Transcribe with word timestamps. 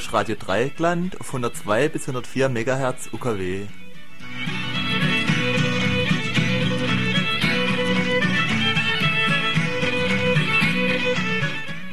Ist 0.00 0.14
Radio 0.14 0.34
Dreieckland 0.34 1.20
auf 1.20 1.26
102 1.26 1.90
bis 1.90 2.08
104 2.08 2.48
MHz 2.48 3.10
UKW. 3.12 3.66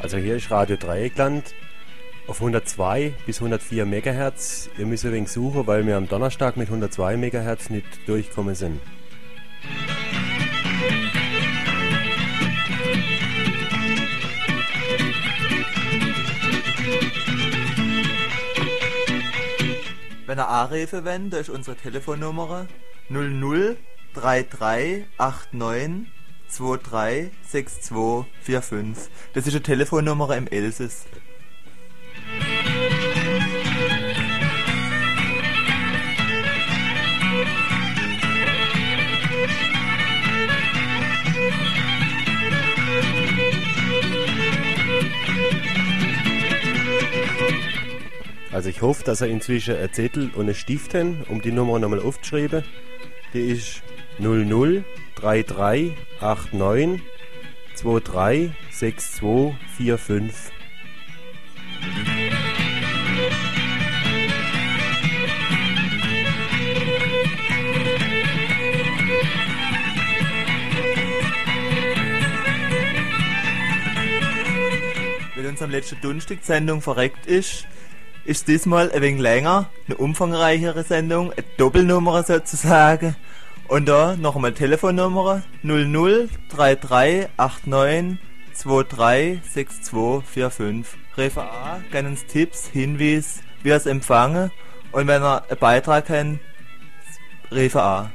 Also 0.02 0.16
hier 0.16 0.38
ist 0.38 0.50
Radio 0.50 0.78
Dreieckland 0.78 1.54
auf 2.28 2.40
102 2.40 3.14
bis 3.26 3.42
104 3.42 3.86
MHz. 3.86 4.70
Ihr 4.78 4.86
müsst 4.86 5.04
ein 5.04 5.12
wenig 5.12 5.30
suchen, 5.30 5.68
weil 5.68 5.86
wir 5.86 5.98
am 5.98 6.08
Donnerstag 6.08 6.56
mit 6.56 6.70
102 6.70 7.18
MHz 7.18 7.70
nicht 7.70 8.08
durchkommen 8.08 8.56
sind. 8.56 8.80
Ihr 20.38 20.48
anrufen 20.48 21.04
wollt, 21.04 21.34
da 21.34 21.40
ist 21.40 21.50
unsere 21.50 21.76
Telefonnummer 21.76 22.68
003389 23.10 26.08
236245. 26.50 29.12
Das 29.34 29.48
ist 29.48 29.54
eine 29.54 29.64
Telefonnummer 29.64 30.38
im 30.38 30.48
Elsass. 30.48 31.08
Also 48.58 48.70
ich 48.70 48.82
hoffe, 48.82 49.04
dass 49.04 49.22
er 49.22 49.28
inzwischen 49.28 49.76
ein 49.76 49.94
Zettel 49.94 50.32
und 50.34 50.46
einen 50.46 50.56
Stift 50.56 50.96
haben, 50.96 51.24
um 51.30 51.44
die 51.44 51.52
Nummer 51.52 51.78
nochmal 51.78 52.00
aufzuschreiben. 52.00 52.64
Die 53.32 53.52
ist 53.52 53.84
003389 54.20 57.04
236245. 57.76 60.52
Weil 75.36 75.46
unserem 75.46 75.70
letzten 75.70 76.02
Donnerstag 76.02 76.40
die 76.42 76.48
Sendung 76.48 76.82
verreckt 76.82 77.28
ist, 77.28 77.68
ist 78.28 78.48
diesmal 78.50 78.92
ein 78.92 79.02
wenig 79.02 79.22
länger, 79.22 79.70
eine 79.88 79.96
umfangreichere 79.96 80.84
Sendung, 80.84 81.32
eine 81.32 81.46
Doppelnummer 81.58 82.24
sozusagen. 82.24 83.16
Und 83.70 83.88
da 83.88 84.18
noch 84.18 84.36
einmal 84.36 84.54
Telefonnummer 84.54 85.44
003389 85.64 88.18
236245. 88.54 91.00
Refer 91.16 91.44
A, 91.44 91.80
gerne 91.92 92.10
uns 92.10 92.26
Tipps, 92.26 92.68
Hinweis, 92.68 93.40
wie 93.64 93.70
er 93.70 93.78
es 93.78 93.86
empfangen. 93.86 94.52
Und 94.92 95.08
wenn 95.08 95.24
er 95.24 95.50
einen 95.50 95.60
Beitrag 95.60 96.10
hat, 96.10 96.26
Refer 97.50 98.12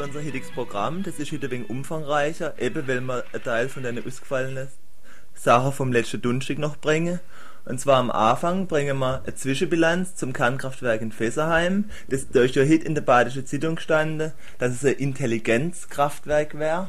unser 0.00 0.24
heutiges 0.24 0.50
Programm. 0.50 1.02
Das 1.02 1.18
ist 1.18 1.30
heute 1.32 1.46
ein 1.46 1.50
wenig 1.50 1.70
umfangreicher, 1.70 2.54
eben 2.58 2.88
weil 2.88 3.00
wir 3.00 3.24
einen 3.32 3.42
Teil 3.42 3.68
von 3.68 3.82
den 3.82 4.04
ausgefallenen 4.04 4.68
Sachen 5.34 5.72
vom 5.72 5.92
letzten 5.92 6.22
Donnerstag 6.22 6.58
noch 6.58 6.76
bringen. 6.76 7.20
Und 7.66 7.78
zwar 7.78 7.98
am 7.98 8.10
Anfang 8.10 8.66
bringen 8.66 8.98
wir 8.98 9.22
eine 9.22 9.34
Zwischenbilanz 9.34 10.16
zum 10.16 10.32
Kernkraftwerk 10.32 11.02
in 11.02 11.12
Fessenheim. 11.12 11.84
Das 12.08 12.30
da 12.30 12.42
ist 12.42 12.54
ja 12.54 12.62
heute 12.62 12.86
in 12.86 12.94
der 12.94 13.02
Badischen 13.02 13.46
Zeitung 13.46 13.76
gestanden, 13.76 14.32
dass 14.58 14.72
es 14.72 14.84
ein 14.84 14.94
Intelligenzkraftwerk 14.94 16.58
wäre. 16.58 16.88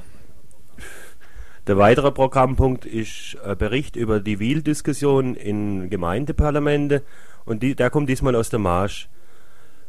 Der 1.68 1.78
weitere 1.78 2.12
Programmpunkt 2.12 2.86
ist 2.86 3.38
ein 3.44 3.58
Bericht 3.58 3.96
über 3.96 4.20
die 4.20 4.40
Wiel-Diskussion 4.40 5.36
in 5.36 5.90
Gemeindeparlamente 5.90 7.04
und 7.46 7.62
die, 7.62 7.76
der 7.76 7.90
kommt 7.90 8.10
diesmal 8.10 8.36
aus 8.36 8.50
der 8.50 8.60
Marsch. 8.60 9.10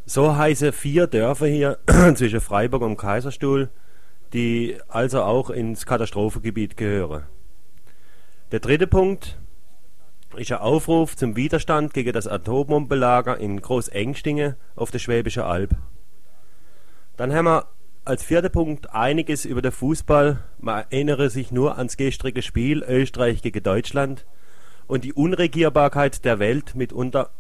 So 0.05 0.37
heiße 0.37 0.73
vier 0.73 1.07
Dörfer 1.07 1.47
hier 1.47 1.79
zwischen 2.17 2.41
Freiburg 2.41 2.83
und 2.83 2.97
Kaiserstuhl, 2.97 3.71
die 4.33 4.77
also 4.89 5.23
auch 5.23 5.49
ins 5.49 5.87
Katastrophengebiet 5.87 6.77
gehören. 6.77 7.25
Der 8.51 8.59
dritte 8.61 8.89
Punkt 8.89 9.39
ist 10.37 10.51
ein 10.51 10.59
Aufruf 10.59 11.17
zum 11.17 11.37
Widerstand 11.37 11.95
gegen 11.95 12.13
das 12.13 12.27
Atombombenlager 12.27 13.39
in 13.39 13.61
Großengstinge 13.61 14.57
auf 14.75 14.91
der 14.91 14.99
Schwäbische 14.99 15.45
Alb. 15.45 15.77
Dann 17.17 17.33
haben 17.33 17.45
wir 17.45 17.67
als 18.05 18.25
vierter 18.25 18.49
Punkt 18.49 18.93
einiges 18.93 19.45
über 19.45 19.63
den 19.63 19.71
Fußball. 19.71 20.43
Man 20.59 20.85
erinnere 20.91 21.31
sich 21.31 21.53
nur 21.53 21.79
ans 21.79 21.97
gestrige 21.97 22.43
Spiel 22.43 22.83
Österreich 22.83 23.41
gegen 23.41 23.63
Deutschland 23.63 24.27
und 24.89 25.05
die 25.05 25.13
Unregierbarkeit 25.13 26.25
der 26.25 26.41
Welt 26.41 26.75
mit 26.75 26.93
unter 26.93 27.31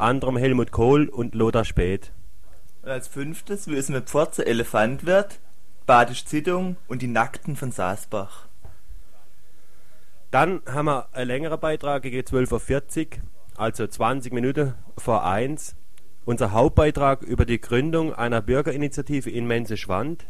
anderem 0.00 0.36
Helmut 0.36 0.72
Kohl 0.72 1.08
und 1.08 1.34
Lothar 1.34 1.64
Späth. 1.64 2.12
Und 2.82 2.90
als 2.90 3.08
fünftes, 3.08 3.68
wie 3.68 3.76
es 3.76 3.88
mit 3.88 4.08
Pforze 4.08 4.46
Elefant 4.46 5.06
wird, 5.06 5.40
Badische 5.86 6.24
Zeitung 6.24 6.76
und 6.88 7.02
die 7.02 7.08
Nackten 7.08 7.56
von 7.56 7.72
Saasbach. 7.72 8.46
Dann 10.30 10.62
haben 10.66 10.86
wir 10.86 11.08
einen 11.12 11.26
längeren 11.26 11.58
Beitrag 11.58 12.02
gegen 12.02 12.20
12.40 12.20 13.06
Uhr, 13.06 13.22
also 13.56 13.86
20 13.86 14.32
Minuten 14.32 14.74
vor 14.96 15.24
1. 15.24 15.74
Unser 16.24 16.52
Hauptbeitrag 16.52 17.22
über 17.22 17.44
die 17.44 17.60
Gründung 17.60 18.14
einer 18.14 18.40
Bürgerinitiative 18.40 19.28
in 19.30 19.46
Menze-Schwand, 19.46 20.26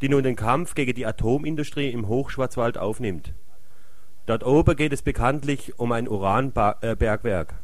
die 0.00 0.08
nun 0.08 0.24
den 0.24 0.34
Kampf 0.34 0.74
gegen 0.74 0.94
die 0.94 1.06
Atomindustrie 1.06 1.90
im 1.90 2.08
Hochschwarzwald 2.08 2.76
aufnimmt. 2.76 3.32
Dort 4.26 4.44
oben 4.44 4.74
geht 4.74 4.92
es 4.92 5.02
bekanntlich 5.02 5.78
um 5.78 5.92
ein 5.92 6.08
Uranbergwerk. 6.08 7.54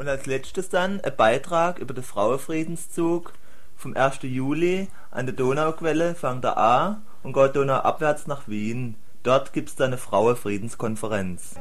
Und 0.00 0.08
als 0.08 0.24
letztes 0.24 0.70
dann 0.70 1.02
ein 1.02 1.14
Beitrag 1.14 1.78
über 1.78 1.92
den 1.92 2.02
Frauenfriedenszug 2.02 3.34
vom 3.76 3.94
1. 3.94 4.20
Juli 4.22 4.88
an 5.10 5.26
der 5.26 5.34
Donauquelle 5.34 6.14
fängt 6.14 6.42
er 6.42 6.56
an 6.56 7.02
und 7.22 7.34
geht 7.34 7.54
donauabwärts 7.54 8.26
nach 8.26 8.48
Wien. 8.48 8.94
Dort 9.24 9.52
gibt's 9.52 9.76
dann 9.76 9.88
eine 9.88 9.98
Frauenfriedenskonferenz. 9.98 11.56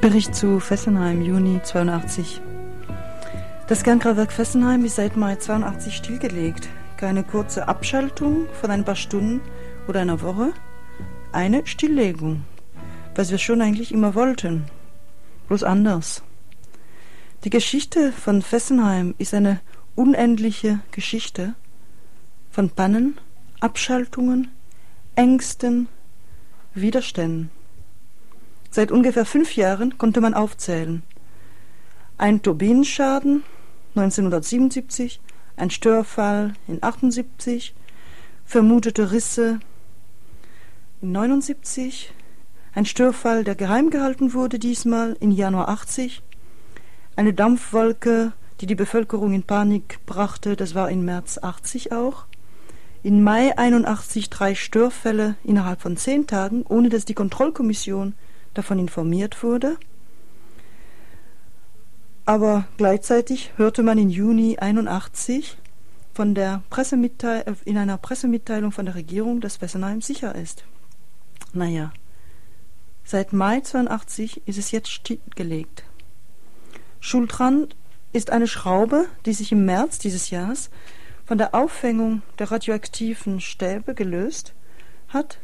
Bericht 0.00 0.34
zu 0.34 0.60
Fessenheim, 0.60 1.20
Juni 1.20 1.60
82. 1.62 2.40
Das 3.68 3.82
Kernkraftwerk 3.82 4.32
Fessenheim 4.32 4.82
ist 4.86 4.96
seit 4.96 5.14
Mai 5.14 5.36
82 5.36 5.94
stillgelegt. 5.94 6.70
keine 6.96 7.22
kurze 7.22 7.68
Abschaltung 7.68 8.46
von 8.58 8.70
ein 8.70 8.84
paar 8.84 8.96
Stunden 8.96 9.42
oder 9.88 10.00
einer 10.00 10.22
Woche, 10.22 10.54
eine 11.32 11.66
Stilllegung, 11.66 12.44
was 13.14 13.30
wir 13.30 13.36
schon 13.36 13.60
eigentlich 13.60 13.92
immer 13.92 14.14
wollten, 14.14 14.64
bloß 15.48 15.64
anders. 15.64 16.22
Die 17.44 17.50
Geschichte 17.50 18.12
von 18.12 18.40
Fessenheim 18.40 19.14
ist 19.18 19.34
eine 19.34 19.60
unendliche 19.96 20.80
Geschichte 20.92 21.54
von 22.50 22.70
Pannen, 22.70 23.18
Abschaltungen, 23.60 24.48
Ängsten, 25.14 25.88
Widerständen. 26.72 27.50
Seit 28.70 28.92
ungefähr 28.92 29.24
fünf 29.24 29.56
Jahren 29.56 29.98
konnte 29.98 30.20
man 30.20 30.34
aufzählen. 30.34 31.02
Ein 32.18 32.42
Turbinenschaden 32.42 33.42
1977, 33.96 35.20
ein 35.56 35.70
Störfall 35.70 36.52
in 36.68 36.82
78, 36.82 37.74
vermutete 38.44 39.10
Risse 39.10 39.58
in 41.02 41.12
79, 41.12 42.12
ein 42.72 42.86
Störfall, 42.86 43.42
der 43.42 43.56
geheim 43.56 43.90
gehalten 43.90 44.32
wurde 44.32 44.60
diesmal 44.60 45.16
in 45.18 45.32
Januar 45.32 45.68
80, 45.68 46.22
eine 47.16 47.34
Dampfwolke, 47.34 48.32
die 48.60 48.66
die 48.66 48.76
Bevölkerung 48.76 49.32
in 49.32 49.42
Panik 49.42 49.98
brachte, 50.06 50.54
das 50.54 50.76
war 50.76 50.88
in 50.90 51.04
März 51.04 51.38
80 51.42 51.92
auch, 51.92 52.26
in 53.02 53.24
Mai 53.24 53.56
81 53.58 54.30
drei 54.30 54.54
Störfälle 54.54 55.34
innerhalb 55.42 55.80
von 55.80 55.96
zehn 55.96 56.28
Tagen, 56.28 56.64
ohne 56.68 56.90
dass 56.90 57.04
die 57.04 57.14
Kontrollkommission 57.14 58.14
davon 58.54 58.78
informiert 58.78 59.42
wurde. 59.42 59.76
Aber 62.24 62.66
gleichzeitig 62.76 63.52
hörte 63.56 63.82
man 63.82 63.98
in 63.98 64.10
Juni 64.10 64.58
81 64.58 65.56
von 66.14 66.34
der 66.34 66.62
äh, 66.70 67.54
in 67.64 67.76
einer 67.76 67.96
Pressemitteilung 67.96 68.72
von 68.72 68.84
der 68.84 68.94
Regierung, 68.94 69.40
dass 69.40 69.56
Fessenheim 69.56 70.00
sicher 70.00 70.34
ist. 70.34 70.64
Naja, 71.52 71.92
seit 73.04 73.32
Mai 73.32 73.60
82 73.60 74.46
ist 74.46 74.58
es 74.58 74.70
jetzt 74.70 74.90
stillgelegt. 74.90 75.84
Schuld 77.00 77.38
dran 77.38 77.68
ist 78.12 78.30
eine 78.30 78.46
Schraube, 78.46 79.06
die 79.24 79.32
sich 79.32 79.52
im 79.52 79.64
März 79.64 79.98
dieses 79.98 80.30
Jahres 80.30 80.70
von 81.24 81.38
der 81.38 81.54
Aufhängung 81.54 82.22
der 82.38 82.50
radioaktiven 82.50 83.40
Stäbe 83.40 83.94
gelöst 83.94 84.54
hat 85.08 85.38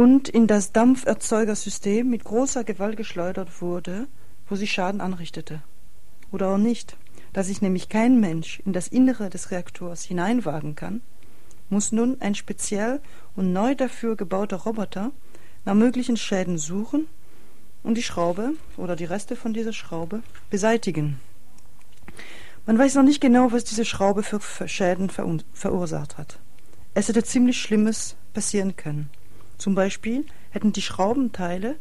und 0.00 0.30
in 0.30 0.46
das 0.46 0.72
Dampferzeugersystem 0.72 2.08
mit 2.08 2.24
großer 2.24 2.64
Gewalt 2.64 2.96
geschleudert 2.96 3.60
wurde, 3.60 4.06
wo 4.48 4.56
sie 4.56 4.66
Schaden 4.66 5.02
anrichtete. 5.02 5.60
Oder 6.32 6.48
auch 6.48 6.56
nicht. 6.56 6.96
Da 7.34 7.42
sich 7.42 7.60
nämlich 7.60 7.90
kein 7.90 8.18
Mensch 8.18 8.62
in 8.64 8.72
das 8.72 8.88
Innere 8.88 9.28
des 9.28 9.50
Reaktors 9.50 10.02
hineinwagen 10.02 10.74
kann, 10.74 11.02
muss 11.68 11.92
nun 11.92 12.16
ein 12.20 12.34
speziell 12.34 13.02
und 13.36 13.52
neu 13.52 13.74
dafür 13.74 14.16
gebauter 14.16 14.56
Roboter 14.56 15.12
nach 15.66 15.74
möglichen 15.74 16.16
Schäden 16.16 16.56
suchen 16.56 17.06
und 17.82 17.98
die 17.98 18.02
Schraube 18.02 18.52
oder 18.78 18.96
die 18.96 19.04
Reste 19.04 19.36
von 19.36 19.52
dieser 19.52 19.74
Schraube 19.74 20.22
beseitigen. 20.48 21.20
Man 22.64 22.78
weiß 22.78 22.94
noch 22.94 23.02
nicht 23.02 23.20
genau, 23.20 23.52
was 23.52 23.64
diese 23.64 23.84
Schraube 23.84 24.22
für 24.22 24.40
Schäden 24.66 25.10
verursacht 25.10 26.16
hat. 26.16 26.38
Es 26.94 27.08
hätte 27.08 27.22
ziemlich 27.22 27.60
Schlimmes 27.60 28.16
passieren 28.32 28.76
können. 28.76 29.10
Zum 29.60 29.74
Beispiel 29.74 30.24
hätten 30.52 30.72
die 30.72 30.80
Schraubenteile 30.80 31.76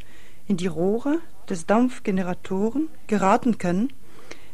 in 0.48 0.58
die 0.58 0.68
Rohre 0.68 1.20
des 1.48 1.66
Dampfgeneratoren 1.66 2.90
geraten 3.08 3.58
können, 3.58 3.94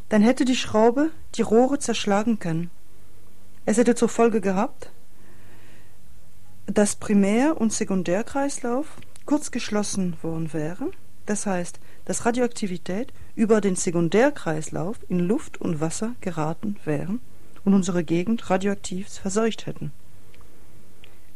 dann 0.10 0.22
hätte 0.22 0.46
die 0.46 0.56
Schraube 0.56 1.10
die 1.34 1.42
Rohre 1.42 1.80
zerschlagen 1.80 2.38
können. 2.38 2.70
Es 3.66 3.78
hätte 3.78 3.96
zur 3.96 4.10
Folge 4.10 4.42
gehabt, 4.42 4.92
dass 6.68 6.98
Primär- 6.98 7.60
und 7.60 7.74
Sekundärkreislauf 7.74 8.96
kurz 9.26 9.50
geschlossen 9.50 10.18
worden 10.22 10.54
wären, 10.54 10.92
das 11.26 11.48
heißt, 11.48 11.80
dass 12.06 12.28
Radioaktivität 12.28 13.12
über 13.34 13.60
den 13.60 13.76
Sekundärkreislauf 13.76 15.00
in 15.10 15.18
Luft 15.18 15.60
und 15.60 15.80
Wasser 15.80 16.14
geraten 16.22 16.78
wären 16.86 17.22
und 17.64 17.74
unsere 17.74 18.04
Gegend 18.04 18.52
radioaktiv 18.52 19.10
verseucht 19.10 19.66
hätten. 19.66 19.92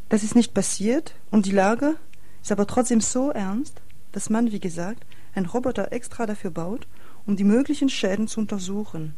Das 0.09 0.23
ist 0.23 0.35
nicht 0.35 0.53
passiert 0.53 1.13
und 1.29 1.45
die 1.45 1.51
Lage 1.51 1.95
ist 2.41 2.51
aber 2.51 2.65
trotzdem 2.65 2.99
so 2.99 3.29
ernst, 3.29 3.81
dass 4.11 4.29
man, 4.29 4.51
wie 4.51 4.59
gesagt, 4.59 5.05
einen 5.35 5.45
Roboter 5.45 5.91
extra 5.91 6.25
dafür 6.25 6.49
baut, 6.49 6.87
um 7.25 7.35
die 7.35 7.43
möglichen 7.43 7.89
Schäden 7.89 8.27
zu 8.27 8.39
untersuchen. 8.39 9.15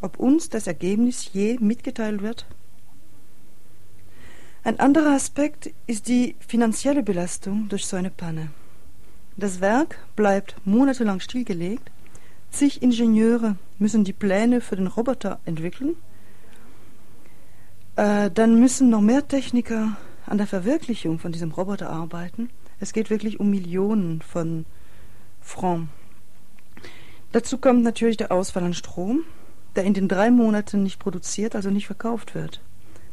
Ob 0.00 0.18
uns 0.18 0.48
das 0.48 0.66
Ergebnis 0.66 1.30
je 1.32 1.58
mitgeteilt 1.60 2.22
wird? 2.22 2.46
Ein 4.64 4.80
anderer 4.80 5.12
Aspekt 5.12 5.70
ist 5.86 6.08
die 6.08 6.34
finanzielle 6.40 7.02
Belastung 7.02 7.68
durch 7.68 7.86
so 7.86 7.96
eine 7.96 8.10
Panne. 8.10 8.50
Das 9.36 9.60
Werk 9.60 9.98
bleibt 10.16 10.56
monatelang 10.64 11.20
stillgelegt, 11.20 11.90
zig 12.50 12.82
Ingenieure 12.82 13.56
müssen 13.78 14.02
die 14.02 14.14
Pläne 14.14 14.62
für 14.62 14.76
den 14.76 14.86
Roboter 14.86 15.40
entwickeln, 15.44 15.94
äh, 17.96 18.30
dann 18.30 18.60
müssen 18.60 18.90
noch 18.90 19.00
mehr 19.00 19.26
Techniker 19.26 19.96
an 20.26 20.38
der 20.38 20.46
Verwirklichung 20.46 21.18
von 21.18 21.32
diesem 21.32 21.50
Roboter 21.50 21.90
arbeiten. 21.90 22.50
Es 22.78 22.92
geht 22.92 23.10
wirklich 23.10 23.40
um 23.40 23.50
Millionen 23.50 24.20
von 24.22 24.66
Francs. 25.40 25.88
Dazu 27.32 27.58
kommt 27.58 27.82
natürlich 27.82 28.16
der 28.16 28.32
Ausfall 28.32 28.64
an 28.64 28.74
Strom, 28.74 29.24
der 29.74 29.84
in 29.84 29.94
den 29.94 30.08
drei 30.08 30.30
Monaten 30.30 30.82
nicht 30.82 30.98
produziert, 30.98 31.54
also 31.54 31.70
nicht 31.70 31.86
verkauft 31.86 32.34
wird. 32.34 32.60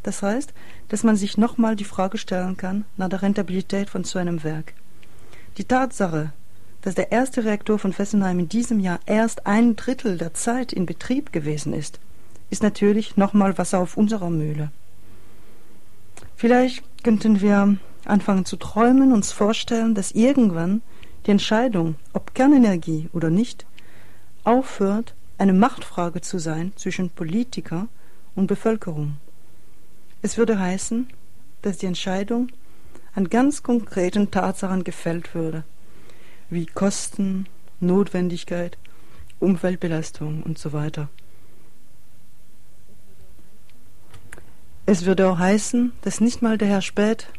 Das 0.01 0.21
heißt, 0.21 0.53
dass 0.89 1.03
man 1.03 1.15
sich 1.15 1.37
nochmal 1.37 1.75
die 1.75 1.83
Frage 1.85 2.17
stellen 2.17 2.57
kann 2.57 2.85
nach 2.97 3.09
der 3.09 3.21
Rentabilität 3.21 3.89
von 3.89 4.03
so 4.03 4.19
einem 4.19 4.43
Werk. 4.43 4.73
Die 5.57 5.65
Tatsache, 5.65 6.33
dass 6.81 6.95
der 6.95 7.11
erste 7.11 7.45
Reaktor 7.45 7.79
von 7.79 7.93
Fessenheim 7.93 8.39
in 8.39 8.49
diesem 8.49 8.79
Jahr 8.79 8.99
erst 9.05 9.47
ein 9.47 9.75
Drittel 9.75 10.17
der 10.17 10.33
Zeit 10.33 10.73
in 10.73 10.85
Betrieb 10.85 11.31
gewesen 11.31 11.73
ist, 11.73 11.99
ist 12.53 12.61
natürlich 12.61 13.17
nochmal 13.17 13.57
Wasser 13.57 13.79
auf 13.79 13.97
unserer 13.97 14.29
Mühle. 14.29 14.71
Vielleicht 16.35 16.83
könnten 17.03 17.41
wir 17.41 17.77
anfangen 18.05 18.45
zu 18.45 18.57
träumen, 18.57 19.11
uns 19.11 19.31
vorstellen, 19.31 19.95
dass 19.95 20.11
irgendwann 20.11 20.83
die 21.25 21.31
Entscheidung, 21.31 21.95
ob 22.13 22.35
Kernenergie 22.35 23.09
oder 23.11 23.31
nicht, 23.31 23.65
aufhört, 24.43 25.15
eine 25.39 25.53
Machtfrage 25.53 26.21
zu 26.21 26.37
sein 26.37 26.73
zwischen 26.75 27.09
Politiker 27.09 27.87
und 28.35 28.45
Bevölkerung. 28.45 29.17
Es 30.21 30.37
würde 30.37 30.59
heißen, 30.59 31.07
dass 31.63 31.79
die 31.79 31.87
Entscheidung 31.87 32.49
an 33.15 33.29
ganz 33.29 33.63
konkreten 33.63 34.29
Tatsachen 34.29 34.83
gefällt 34.83 35.33
würde, 35.33 35.63
wie 36.51 36.67
Kosten, 36.67 37.47
Notwendigkeit, 37.79 38.77
Umweltbelastung 39.39 40.43
und 40.43 40.59
so 40.59 40.71
weiter. 40.71 41.09
Es 44.85 45.05
würde 45.05 45.29
auch 45.29 45.39
heißen, 45.39 45.93
dass 46.01 46.19
nicht 46.19 46.41
mal 46.41 46.57
der 46.57 46.67
Herr 46.67 46.81
Spät 46.81 47.29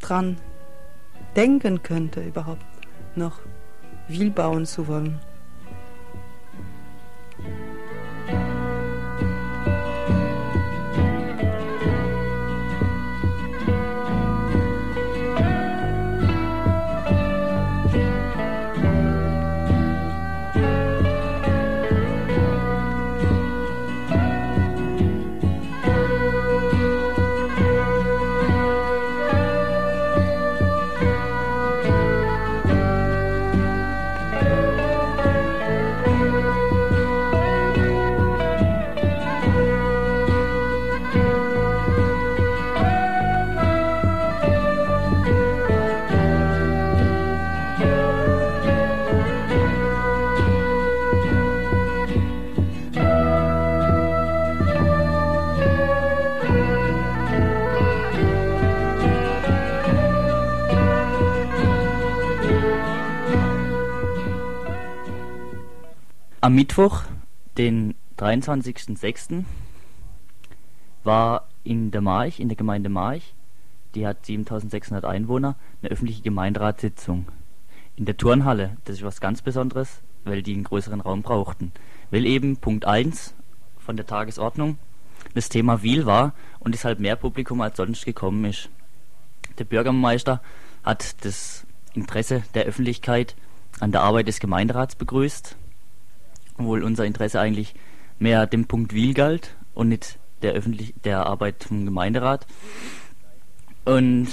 dran 0.00 0.36
denken 1.34 1.82
könnte, 1.82 2.22
überhaupt 2.22 2.64
noch 3.16 3.40
Wiel 4.06 4.30
bauen 4.30 4.64
zu 4.64 4.86
wollen. 4.86 5.20
Am 66.46 66.54
Mittwoch, 66.54 67.02
den 67.58 67.96
23.06., 68.18 69.42
war 71.02 71.48
in 71.64 71.90
der 71.90 72.00
March, 72.02 72.38
in 72.38 72.48
der 72.48 72.54
Gemeinde 72.54 72.88
March, 72.88 73.34
die 73.96 74.06
hat 74.06 74.24
7600 74.24 75.04
Einwohner, 75.04 75.56
eine 75.82 75.90
öffentliche 75.90 76.22
Gemeinderatssitzung. 76.22 77.26
In 77.96 78.04
der 78.04 78.16
Turnhalle, 78.16 78.76
das 78.84 78.98
ist 78.98 79.02
was 79.02 79.20
ganz 79.20 79.42
Besonderes, 79.42 80.02
weil 80.22 80.44
die 80.44 80.54
einen 80.54 80.62
größeren 80.62 81.00
Raum 81.00 81.22
brauchten. 81.22 81.72
Weil 82.12 82.24
eben 82.24 82.58
Punkt 82.58 82.84
1 82.84 83.34
von 83.78 83.96
der 83.96 84.06
Tagesordnung 84.06 84.78
das 85.34 85.48
Thema 85.48 85.82
Wiel 85.82 86.06
war 86.06 86.32
und 86.60 86.76
deshalb 86.76 87.00
mehr 87.00 87.16
Publikum 87.16 87.60
als 87.60 87.76
sonst 87.76 88.04
gekommen 88.04 88.44
ist. 88.44 88.68
Der 89.58 89.64
Bürgermeister 89.64 90.40
hat 90.84 91.24
das 91.24 91.66
Interesse 91.94 92.44
der 92.54 92.66
Öffentlichkeit 92.66 93.34
an 93.80 93.90
der 93.90 94.02
Arbeit 94.02 94.28
des 94.28 94.38
Gemeinderats 94.38 94.94
begrüßt, 94.94 95.56
obwohl 96.58 96.82
unser 96.82 97.04
Interesse 97.04 97.40
eigentlich 97.40 97.74
mehr 98.18 98.46
dem 98.46 98.66
Punkt 98.66 98.94
Wiel 98.94 99.14
galt 99.14 99.56
und 99.74 99.88
nicht 99.88 100.18
der, 100.42 100.52
öffentlich 100.52 100.94
der 101.04 101.26
Arbeit 101.26 101.64
vom 101.64 101.84
Gemeinderat. 101.84 102.46
Und 103.84 104.28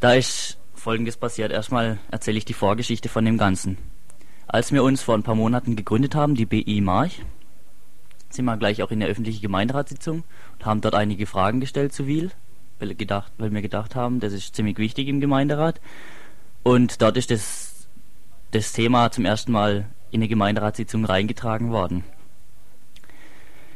da 0.00 0.14
ist 0.14 0.58
Folgendes 0.74 1.16
passiert. 1.16 1.52
Erstmal 1.52 1.98
erzähle 2.10 2.38
ich 2.38 2.44
die 2.44 2.54
Vorgeschichte 2.54 3.08
von 3.08 3.24
dem 3.24 3.38
Ganzen. 3.38 3.78
Als 4.46 4.72
wir 4.72 4.82
uns 4.82 5.02
vor 5.02 5.14
ein 5.14 5.22
paar 5.22 5.34
Monaten 5.34 5.76
gegründet 5.76 6.14
haben, 6.14 6.34
die 6.34 6.46
BI 6.46 6.80
March, 6.80 7.22
sind 8.30 8.44
wir 8.44 8.56
gleich 8.56 8.82
auch 8.82 8.90
in 8.90 9.00
der 9.00 9.08
öffentlichen 9.08 9.42
Gemeinderatssitzung 9.42 10.24
und 10.52 10.66
haben 10.66 10.80
dort 10.80 10.94
einige 10.94 11.26
Fragen 11.26 11.60
gestellt 11.60 11.92
zu 11.92 12.06
Wiel, 12.06 12.30
weil, 12.78 12.94
gedacht, 12.94 13.32
weil 13.38 13.52
wir 13.52 13.62
gedacht 13.62 13.94
haben, 13.94 14.20
das 14.20 14.32
ist 14.32 14.54
ziemlich 14.54 14.78
wichtig 14.78 15.08
im 15.08 15.20
Gemeinderat. 15.20 15.80
Und 16.62 17.02
dort 17.02 17.16
ist 17.16 17.30
das, 17.30 17.88
das 18.50 18.72
Thema 18.72 19.10
zum 19.10 19.24
ersten 19.24 19.52
Mal 19.52 19.86
in 20.10 20.20
eine 20.20 20.28
Gemeinderatssitzung 20.28 21.04
reingetragen 21.04 21.70
worden. 21.70 22.04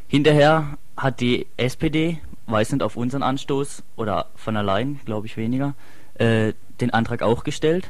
Hinterher 0.09 0.79
hat 0.97 1.21
die 1.21 1.47
SPD, 1.57 2.19
nicht 2.47 2.83
auf 2.83 2.97
unseren 2.97 3.23
Anstoß 3.23 3.83
oder 3.97 4.27
von 4.35 4.57
allein, 4.57 5.01
glaube 5.05 5.27
ich 5.27 5.37
weniger, 5.37 5.75
äh, 6.15 6.53
den 6.81 6.91
Antrag 6.91 7.23
auch 7.23 7.45
gestellt, 7.45 7.89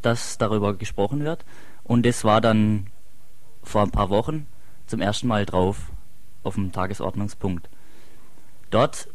dass 0.00 0.38
darüber 0.38 0.74
gesprochen 0.74 1.24
wird. 1.24 1.44
Und 1.82 2.06
es 2.06 2.24
war 2.24 2.40
dann 2.40 2.86
vor 3.62 3.82
ein 3.82 3.90
paar 3.90 4.08
Wochen 4.08 4.46
zum 4.86 5.00
ersten 5.00 5.26
Mal 5.26 5.44
drauf 5.44 5.90
auf 6.42 6.54
dem 6.54 6.72
Tagesordnungspunkt. 6.72 7.68
Dort 8.70 9.08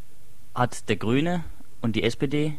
hat 0.53 0.89
der 0.89 0.95
Grüne 0.97 1.43
und 1.81 1.95
die 1.95 2.03
SPD 2.03 2.57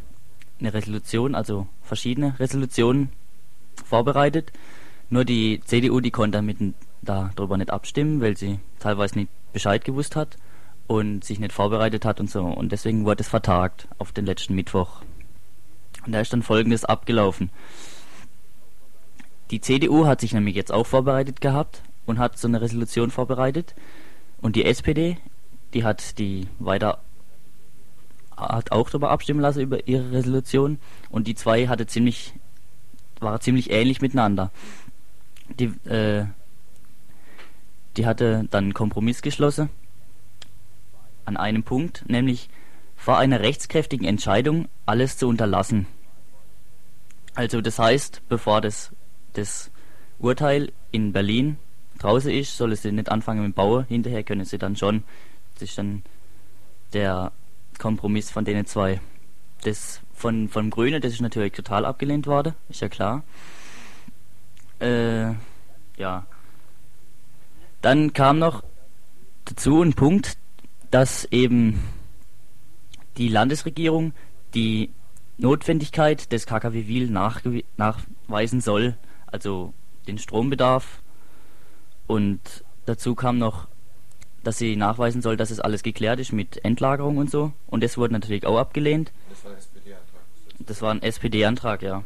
eine 0.59 0.73
Resolution, 0.73 1.35
also 1.35 1.67
verschiedene 1.81 2.39
Resolutionen 2.39 3.09
vorbereitet. 3.85 4.51
Nur 5.11 5.25
die 5.25 5.59
CDU, 5.65 5.99
die 5.99 6.09
konnte 6.09 6.37
damit 6.37 6.57
darüber 7.01 7.57
nicht 7.57 7.69
abstimmen, 7.69 8.21
weil 8.21 8.37
sie 8.37 8.59
teilweise 8.79 9.19
nicht 9.19 9.31
Bescheid 9.51 9.83
gewusst 9.83 10.15
hat 10.15 10.37
und 10.87 11.25
sich 11.25 11.37
nicht 11.37 11.51
vorbereitet 11.51 12.05
hat 12.05 12.21
und 12.21 12.31
so. 12.31 12.43
Und 12.43 12.71
deswegen 12.71 13.03
wurde 13.03 13.21
es 13.21 13.27
vertagt 13.27 13.89
auf 13.97 14.13
den 14.13 14.25
letzten 14.25 14.55
Mittwoch. 14.55 15.01
Und 16.05 16.13
da 16.13 16.21
ist 16.21 16.31
dann 16.31 16.43
folgendes 16.43 16.85
abgelaufen. 16.85 17.49
Die 19.51 19.59
CDU 19.59 20.05
hat 20.05 20.21
sich 20.21 20.33
nämlich 20.33 20.55
jetzt 20.55 20.71
auch 20.71 20.87
vorbereitet 20.87 21.41
gehabt 21.41 21.83
und 22.05 22.17
hat 22.17 22.37
so 22.37 22.47
eine 22.47 22.61
Resolution 22.61 23.11
vorbereitet. 23.11 23.75
Und 24.41 24.55
die 24.55 24.63
SPD, 24.63 25.17
die 25.73 25.83
hat 25.83 26.19
die 26.19 26.47
weiter 26.57 26.99
hat 28.37 28.71
auch 28.71 28.89
darüber 28.89 29.11
abstimmen 29.11 29.41
lassen 29.41 29.59
über 29.59 29.87
ihre 29.87 30.13
Resolution 30.13 30.79
und 31.09 31.27
die 31.27 31.35
zwei 31.35 31.67
hatte 31.67 31.85
ziemlich 31.85 32.33
war 33.19 33.39
ziemlich 33.39 33.69
ähnlich 33.69 34.01
miteinander. 34.01 34.51
Die 35.59 35.65
äh, 35.89 36.25
die 37.97 38.05
hatte 38.05 38.45
dann 38.49 38.65
einen 38.65 38.73
Kompromiss 38.73 39.21
geschlossen 39.21 39.69
an 41.25 41.37
einem 41.37 41.63
Punkt, 41.63 42.03
nämlich 42.07 42.49
vor 42.95 43.17
einer 43.17 43.41
rechtskräftigen 43.41 44.07
Entscheidung 44.07 44.67
alles 44.85 45.17
zu 45.17 45.27
unterlassen. 45.27 45.87
Also 47.35 47.61
das 47.61 47.79
heißt, 47.79 48.21
bevor 48.29 48.61
das, 48.61 48.91
das 49.33 49.71
Urteil 50.19 50.71
in 50.91 51.13
Berlin 51.13 51.57
draußen 51.99 52.31
ist, 52.31 52.57
soll 52.57 52.71
es 52.71 52.83
nicht 52.83 53.09
anfangen 53.09 53.43
mit 53.43 53.55
Bauen, 53.55 53.85
hinterher 53.85 54.23
können 54.23 54.45
sie 54.45 54.57
dann 54.57 54.75
schon. 54.75 55.03
Das 55.53 55.63
ist 55.63 55.77
dann 55.77 56.03
der 56.93 57.31
Kompromiss 57.77 58.31
von 58.31 58.45
denen 58.45 58.65
zwei. 58.65 58.99
Das 59.63 60.01
von, 60.13 60.49
von 60.49 60.69
Grüne, 60.69 60.99
das 60.99 61.13
ist 61.13 61.21
natürlich 61.21 61.53
total 61.53 61.85
abgelehnt 61.85 62.27
worden, 62.27 62.53
ist 62.69 62.81
ja 62.81 62.89
klar. 62.89 63.23
Äh, 64.81 65.35
ja. 65.97 66.25
Dann 67.81 68.13
kam 68.13 68.39
noch 68.39 68.63
dazu 69.45 69.81
ein 69.81 69.93
Punkt, 69.93 70.37
dass 70.89 71.25
eben 71.25 71.81
die 73.17 73.27
Landesregierung 73.27 74.13
die 74.53 74.91
Notwendigkeit 75.37 76.31
des 76.31 76.45
KKW 76.45 76.87
Wiel 76.87 77.09
nachweisen 77.09 78.61
soll, 78.61 78.97
also 79.27 79.73
den 80.07 80.17
Strombedarf. 80.17 81.01
Und 82.07 82.63
dazu 82.85 83.15
kam 83.15 83.37
noch, 83.37 83.67
dass 84.43 84.57
sie 84.57 84.75
nachweisen 84.75 85.21
soll, 85.21 85.37
dass 85.37 85.51
es 85.51 85.59
alles 85.59 85.83
geklärt 85.83 86.19
ist 86.19 86.33
mit 86.33 86.63
Endlagerung 86.65 87.17
und 87.17 87.29
so. 87.29 87.53
Und 87.67 87.83
das 87.83 87.97
wurde 87.97 88.13
natürlich 88.13 88.45
auch 88.45 88.57
abgelehnt. 88.57 89.11
Das 89.29 89.43
war 89.43 89.51
ein 89.51 89.57
SPD-Antrag. 89.57 90.21
Das 90.59 90.81
war 90.81 90.91
ein 90.91 91.01
SPD-Antrag, 91.01 91.81
ja. 91.83 92.03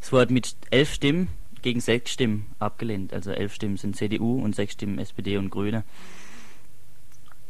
Es 0.00 0.12
wurde 0.12 0.32
mit 0.32 0.56
elf 0.70 0.92
Stimmen 0.92 1.28
gegen 1.62 1.80
sechs 1.80 2.10
Stimmen 2.10 2.46
abgelehnt. 2.58 3.12
Also 3.12 3.30
elf 3.30 3.54
Stimmen 3.54 3.76
sind 3.76 3.96
CDU 3.96 4.42
und 4.42 4.54
sechs 4.54 4.74
Stimmen 4.74 4.98
SPD 4.98 5.36
und 5.36 5.50
Grüne. 5.50 5.84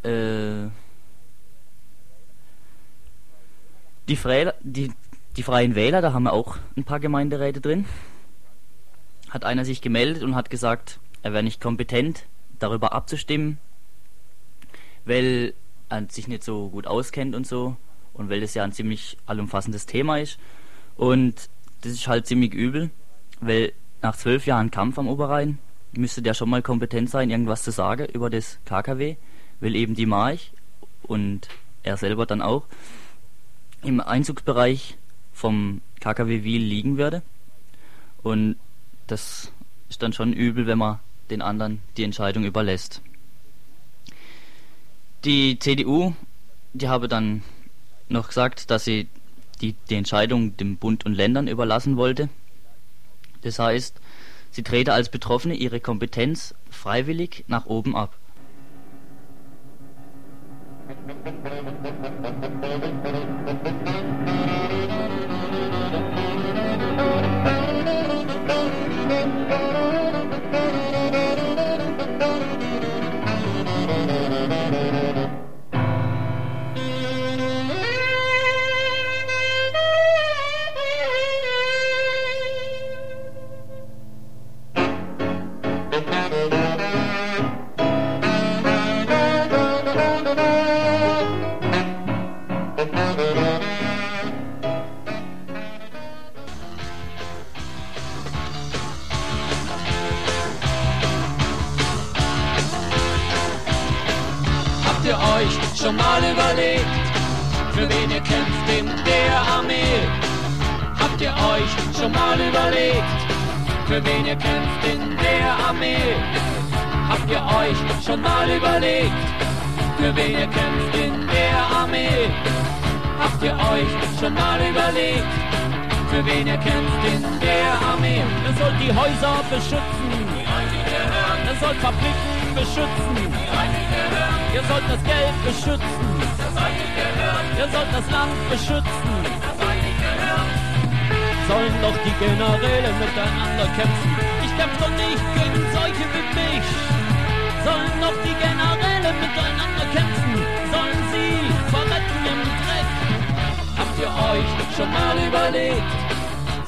Äh, 0.02 0.68
die, 4.08 4.16
Fre 4.16 4.54
die, 4.62 4.92
die 5.36 5.42
Freien 5.42 5.74
Wähler, 5.74 6.02
da 6.02 6.12
haben 6.12 6.24
wir 6.24 6.32
auch 6.32 6.58
ein 6.76 6.84
paar 6.84 7.00
Gemeinderäte 7.00 7.60
drin. 7.60 7.86
Hat 9.30 9.44
einer 9.44 9.64
sich 9.64 9.80
gemeldet 9.80 10.22
und 10.22 10.34
hat 10.34 10.50
gesagt, 10.50 11.00
er 11.22 11.32
wäre 11.32 11.42
nicht 11.42 11.60
kompetent, 11.60 12.26
darüber 12.58 12.92
abzustimmen, 12.92 13.58
weil 15.04 15.54
er 15.88 16.06
sich 16.10 16.28
nicht 16.28 16.44
so 16.44 16.68
gut 16.68 16.86
auskennt 16.86 17.34
und 17.34 17.46
so 17.46 17.76
und 18.12 18.28
weil 18.28 18.40
das 18.40 18.54
ja 18.54 18.64
ein 18.64 18.72
ziemlich 18.72 19.16
allumfassendes 19.26 19.86
Thema 19.86 20.18
ist. 20.18 20.38
Und 20.96 21.48
das 21.80 21.92
ist 21.92 22.08
halt 22.08 22.26
ziemlich 22.26 22.52
übel, 22.54 22.90
weil 23.40 23.72
nach 24.02 24.16
zwölf 24.16 24.46
Jahren 24.46 24.70
Kampf 24.70 24.98
am 24.98 25.08
Oberrhein 25.08 25.58
müsste 25.92 26.22
der 26.22 26.34
schon 26.34 26.50
mal 26.50 26.62
kompetent 26.62 27.08
sein, 27.08 27.30
irgendwas 27.30 27.62
zu 27.62 27.70
sagen 27.70 28.06
über 28.06 28.30
das 28.30 28.58
KKW, 28.64 29.16
weil 29.60 29.76
eben 29.76 29.94
die 29.94 30.06
March 30.06 30.52
und 31.02 31.48
er 31.82 31.96
selber 31.96 32.26
dann 32.26 32.42
auch 32.42 32.64
im 33.82 34.00
Einzugsbereich 34.00 34.96
vom 35.32 35.80
KKW 36.00 36.44
Wiel 36.44 36.62
liegen 36.62 36.98
würde. 36.98 37.22
Und 38.22 38.56
das 39.06 39.52
ist 39.88 40.02
dann 40.02 40.12
schon 40.12 40.32
übel, 40.32 40.66
wenn 40.66 40.78
man 40.78 41.00
den 41.30 41.42
anderen 41.42 41.80
die 41.96 42.04
Entscheidung 42.04 42.44
überlässt. 42.44 43.02
Die 45.24 45.58
CDU, 45.58 46.14
die 46.72 46.88
habe 46.88 47.08
dann 47.08 47.42
noch 48.08 48.28
gesagt, 48.28 48.70
dass 48.70 48.84
sie 48.84 49.08
die, 49.60 49.74
die 49.88 49.94
Entscheidung 49.94 50.56
dem 50.56 50.76
Bund 50.76 51.06
und 51.06 51.14
Ländern 51.14 51.46
überlassen 51.46 51.96
wollte 51.96 52.28
das 53.42 53.58
heißt, 53.58 54.00
sie 54.50 54.62
trete 54.62 54.92
als 54.92 55.10
Betroffene 55.10 55.54
ihre 55.54 55.80
Kompetenz 55.80 56.54
freiwillig 56.70 57.44
nach 57.48 57.66
oben 57.66 57.96
ab. 57.96 58.16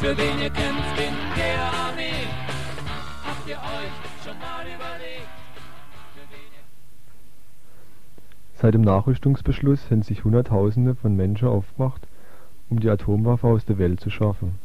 Für 0.05 0.19
wen 0.19 0.39
ihr 0.39 0.51
kämpft 0.51 0.99
in 0.99 1.15
der 1.35 1.63
Armee? 1.73 2.29
Habt 3.27 3.49
ihr 3.49 3.57
euch 3.57 4.23
schon 4.23 4.39
mal 4.39 4.67
überlegt? 4.67 5.29
Seit 8.61 8.75
dem 8.75 8.83
Nachrüstungsbeschluss 8.83 9.91
haben 9.91 10.03
sich 10.03 10.25
Hunderttausende 10.25 10.95
von 10.95 11.17
Menschen 11.17 11.49
aufgemacht, 11.49 12.03
um 12.69 12.81
die 12.81 12.91
Atomwaffe 12.91 13.47
aus 13.47 13.65
der 13.65 13.79
Welt 13.79 13.99
zu 13.99 14.11
schaffen. 14.11 14.59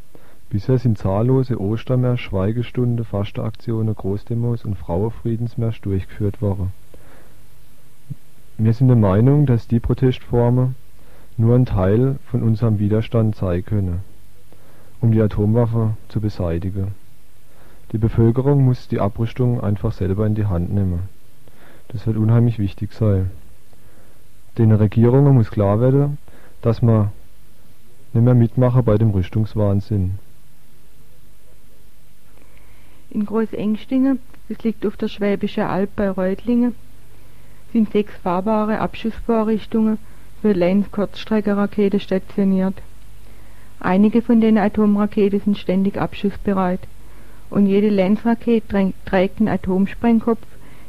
Bisher 0.49 0.77
sind 0.77 0.97
zahllose 0.97 1.57
Ostermärsche, 1.57 2.25
Schweigestunde, 2.25 3.05
Fasteaktionen, 3.05 3.95
Großdemos 3.95 4.65
und 4.65 4.77
Frauenfriedensmärsche 4.77 5.81
durchgeführt 5.83 6.41
worden. 6.41 6.73
Wir 8.57 8.73
sind 8.73 8.89
der 8.89 8.97
Meinung, 8.97 9.45
dass 9.45 9.69
die 9.69 9.79
Protestformen 9.79 10.75
nur 11.37 11.55
ein 11.55 11.65
Teil 11.65 12.17
von 12.29 12.43
unserem 12.43 12.79
Widerstand 12.79 13.37
sein 13.37 13.63
können, 13.63 14.03
um 15.01 15.11
die 15.11 15.21
Atomwaffe 15.21 15.95
zu 16.09 16.19
beseitigen. 16.19 16.95
Die 17.91 17.97
Bevölkerung 17.97 18.63
muss 18.65 18.87
die 18.87 18.99
Abrüstung 18.99 19.61
einfach 19.61 19.93
selber 19.93 20.25
in 20.27 20.35
die 20.35 20.45
Hand 20.45 20.71
nehmen. 20.73 21.09
Das 21.87 22.05
wird 22.05 22.17
unheimlich 22.17 22.59
wichtig 22.59 22.93
sein. 22.93 23.31
Den 24.57 24.71
Regierungen 24.71 25.33
muss 25.33 25.49
klar 25.49 25.79
werden, 25.79 26.17
dass 26.61 26.81
man 26.81 27.11
nicht 28.13 28.23
mehr 28.23 28.35
mitmachen 28.35 28.83
bei 28.83 28.97
dem 28.97 29.11
Rüstungswahnsinn. 29.11 30.19
In 33.09 33.25
Großengstingen, 33.25 34.19
das 34.49 34.63
liegt 34.63 34.85
auf 34.85 34.97
der 34.97 35.07
Schwäbische 35.07 35.65
Alb 35.65 35.95
bei 35.95 36.09
Reutlingen, 36.09 36.75
sind 37.73 37.91
sechs 37.91 38.15
fahrbare 38.17 38.79
Abschussvorrichtungen 38.79 39.97
für 40.41 40.53
Lance-Kurzstreckenrakete 40.53 41.99
stationiert. 41.99 42.75
Einige 43.79 44.21
von 44.21 44.41
den 44.41 44.57
Atomraketen 44.57 45.39
sind 45.39 45.57
ständig 45.57 45.97
abschussbereit 45.97 46.81
und 47.49 47.65
jede 47.65 47.89
Lance-Rakete 47.89 48.67
trä- 48.67 48.93
trägt 49.05 49.39
einen 49.39 49.47
Atomsprengkopf, 49.47 50.45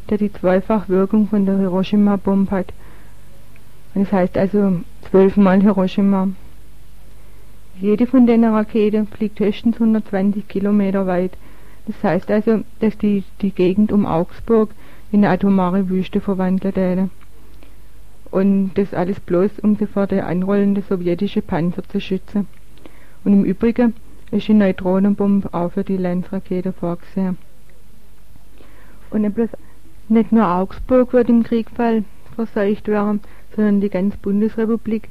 der 0.09 0.19
die 0.19 0.33
Zweifachwirkung 0.33 1.29
von 1.29 1.47
der 1.47 1.57
Hiroshima-Bombe 1.59 2.51
hat. 2.51 2.73
Und 3.95 4.05
das 4.05 4.13
heißt 4.13 4.37
also 4.37 4.81
zwölfmal 5.09 5.61
Hiroshima. 5.63 6.29
Jede 7.81 8.07
von 8.07 8.27
den 8.27 8.45
Raketen 8.45 9.07
fliegt 9.07 9.41
höchstens 9.41 9.77
120 9.77 10.49
Kilometer 10.49 11.07
weit. 11.07 11.33
Das 11.87 12.03
heißt 12.03 12.31
also, 12.31 12.61
dass 12.81 12.99
die, 12.99 13.25
die 13.41 13.53
Gegend 13.53 13.91
um 13.93 14.05
Augsburg 14.05 14.71
in 15.13 15.25
eine 15.25 15.35
atomare 15.35 15.89
Wüste 15.89 16.21
verwandelt 16.21 16.77
hätte. 16.77 17.09
Und 18.31 18.73
das 18.75 18.95
alles 18.95 19.19
bloß, 19.21 19.61
um 19.61 19.77
sie 19.77 19.87
vor 19.87 20.07
der 20.07 20.27
anrollenden 20.27 20.85
sowjetische 20.89 21.43
Panzer 21.43 21.83
zu 21.85 22.01
schützen. 22.01 22.47
Und 23.25 23.33
im 23.33 23.45
Übrigen 23.45 23.95
ist 24.31 24.49
die 24.49 24.55
Neutronenbombe 24.55 25.53
auch 25.53 25.73
für 25.73 25.85
die 25.85 25.97
Lanzrakete 25.97 26.73
vorgesehen. 26.73 27.37
Und 29.11 29.23
nicht, 29.23 29.35
bloß, 29.35 29.51
nicht 30.09 30.33
nur 30.33 30.49
Augsburg 30.49 31.13
wird 31.13 31.29
im 31.29 31.43
Kriegfall 31.43 32.05
verseucht 32.35 32.89
werden, 32.89 33.21
sondern 33.55 33.81
die 33.81 33.91
ganze 33.91 34.17
Bundesrepublik, 34.19 35.09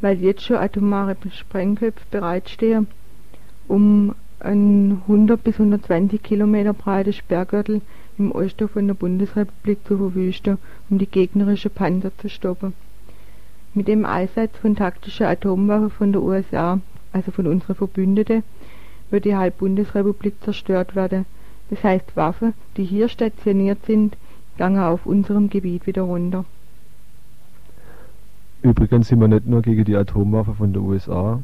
weil 0.00 0.18
jetzt 0.18 0.44
schon 0.44 0.56
atomare 0.56 1.16
Sprengköpfe 1.30 2.04
bereitstehen, 2.10 2.86
um 3.68 4.14
einen 4.38 5.02
100 5.02 5.42
bis 5.42 5.54
120 5.54 6.22
Kilometer 6.22 6.72
breiten 6.72 7.12
Sperrgürtel 7.12 7.80
im 8.18 8.32
Osten 8.32 8.68
von 8.68 8.86
der 8.86 8.94
Bundesrepublik 8.94 9.78
zu 9.86 9.96
verwüsten, 9.96 10.58
um 10.90 10.98
die 10.98 11.06
gegnerische 11.06 11.70
Panzer 11.70 12.16
zu 12.18 12.28
stoppen. 12.28 12.74
Mit 13.74 13.88
dem 13.88 14.04
Einsatz 14.04 14.56
von 14.58 14.76
taktischen 14.76 15.26
Atomwaffen 15.26 15.90
von 15.90 16.12
der 16.12 16.22
USA, 16.22 16.80
also 17.12 17.30
von 17.30 17.46
unseren 17.46 17.76
Verbündeten, 17.76 18.42
wird 19.10 19.24
die 19.24 19.36
halbe 19.36 19.58
Bundesrepublik 19.58 20.42
zerstört 20.42 20.94
werden. 20.96 21.26
Das 21.70 21.82
heißt, 21.84 22.16
Waffen, 22.16 22.54
die 22.76 22.84
hier 22.84 23.08
stationiert 23.08 23.84
sind, 23.86 24.16
gangen 24.58 24.82
auf 24.82 25.06
unserem 25.06 25.48
Gebiet 25.48 25.86
wieder 25.86 26.02
runter. 26.02 26.44
Übrigens 28.62 29.08
sind 29.08 29.20
wir 29.20 29.28
nicht 29.28 29.46
nur 29.46 29.62
gegen 29.62 29.84
die 29.84 29.96
Atomwaffe 29.96 30.54
von 30.54 30.72
der 30.72 30.82
USA 30.82 31.42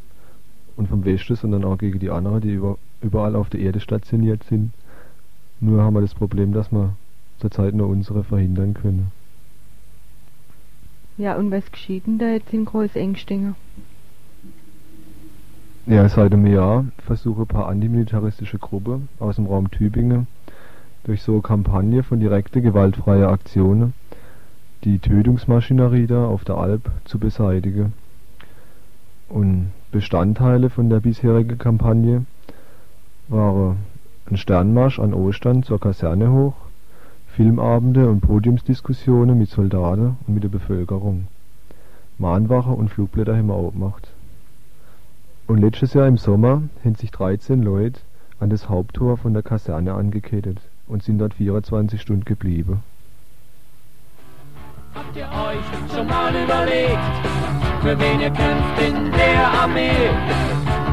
und 0.76 0.88
vom 0.88 1.04
Westen, 1.04 1.34
sondern 1.34 1.64
auch 1.64 1.76
gegen 1.76 1.98
die 1.98 2.10
anderen, 2.10 2.40
die 2.40 2.52
über, 2.52 2.78
überall 3.02 3.34
auf 3.34 3.50
der 3.50 3.60
Erde 3.60 3.80
stationiert 3.80 4.44
sind. 4.44 4.72
Nur 5.60 5.82
haben 5.82 5.94
wir 5.94 6.00
das 6.00 6.14
Problem, 6.14 6.52
dass 6.52 6.70
wir 6.70 6.94
zurzeit 7.38 7.74
nur 7.74 7.88
unsere 7.88 8.22
verhindern 8.22 8.74
können. 8.74 9.10
Ja, 11.16 11.34
und 11.36 11.50
was 11.50 11.70
geschieht 11.72 12.06
denn 12.06 12.18
da 12.18 12.30
jetzt 12.30 12.52
in 12.52 12.64
Großengstingen? 12.64 13.56
Ja, 15.88 16.06
seit 16.06 16.34
einem 16.34 16.46
Jahr 16.46 16.84
versuchen 16.98 17.44
ein 17.44 17.46
paar 17.46 17.66
antimilitaristische 17.66 18.58
Gruppen 18.58 19.08
aus 19.18 19.36
dem 19.36 19.46
Raum 19.46 19.70
Tübingen 19.70 20.26
durch 21.04 21.22
so 21.22 21.40
Kampagne 21.40 22.02
von 22.02 22.20
direkte 22.20 22.60
gewaltfreie 22.60 23.26
Aktionen 23.26 23.94
die 24.84 24.98
Tötungsmaschinerie 24.98 26.06
da 26.06 26.26
auf 26.26 26.44
der 26.44 26.58
Alp 26.58 26.90
zu 27.06 27.18
beseitigen. 27.18 27.94
Und 29.30 29.70
Bestandteile 29.90 30.68
von 30.68 30.90
der 30.90 31.00
bisherigen 31.00 31.56
Kampagne 31.56 32.26
waren 33.28 33.78
ein 34.30 34.36
Sternmarsch 34.36 34.98
an 34.98 35.14
Ostern 35.14 35.62
zur 35.62 35.80
Kaserne 35.80 36.30
hoch, 36.30 36.56
Filmabende 37.28 38.10
und 38.10 38.20
Podiumsdiskussionen 38.20 39.38
mit 39.38 39.48
Soldaten 39.48 40.18
und 40.26 40.34
mit 40.34 40.44
der 40.44 40.50
Bevölkerung. 40.50 41.28
Mahnwache 42.18 42.72
und 42.72 42.90
Flugblätter 42.90 43.38
haben 43.38 43.46
wir 43.46 43.54
auch 43.54 43.72
gemacht. 43.72 44.12
Und 45.48 45.62
letztes 45.62 45.94
Jahr 45.94 46.06
im 46.06 46.18
Sommer 46.18 46.62
haben 46.84 46.94
sich 46.94 47.10
13 47.10 47.62
Leute 47.62 48.00
an 48.38 48.50
das 48.50 48.68
Haupttor 48.68 49.16
von 49.16 49.32
der 49.32 49.42
Kaserne 49.42 49.94
angekettet 49.94 50.58
und 50.86 51.02
sind 51.02 51.16
dort 51.18 51.32
24 51.32 52.02
Stunden 52.02 52.26
geblieben. 52.26 52.82
Habt 54.94 55.16
ihr 55.16 55.24
euch 55.24 55.94
schon 55.94 56.06
mal 56.06 56.34
überlegt, 56.34 56.98
für 57.80 57.98
wen 57.98 58.20
ihr 58.20 58.30
kämpft 58.30 58.82
in 58.86 59.10
der 59.10 59.48
Armee? 59.62 60.10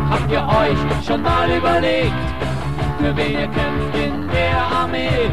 Habt 0.09 0.31
ihr 0.31 0.47
euch 0.47 1.05
schon 1.05 1.21
mal 1.21 1.49
überlegt, 1.51 2.13
für 2.97 3.17
wen 3.17 3.33
ihr 3.33 3.47
kämpft 3.47 3.95
in 3.97 4.27
der 4.29 4.57
Armee? 4.57 5.31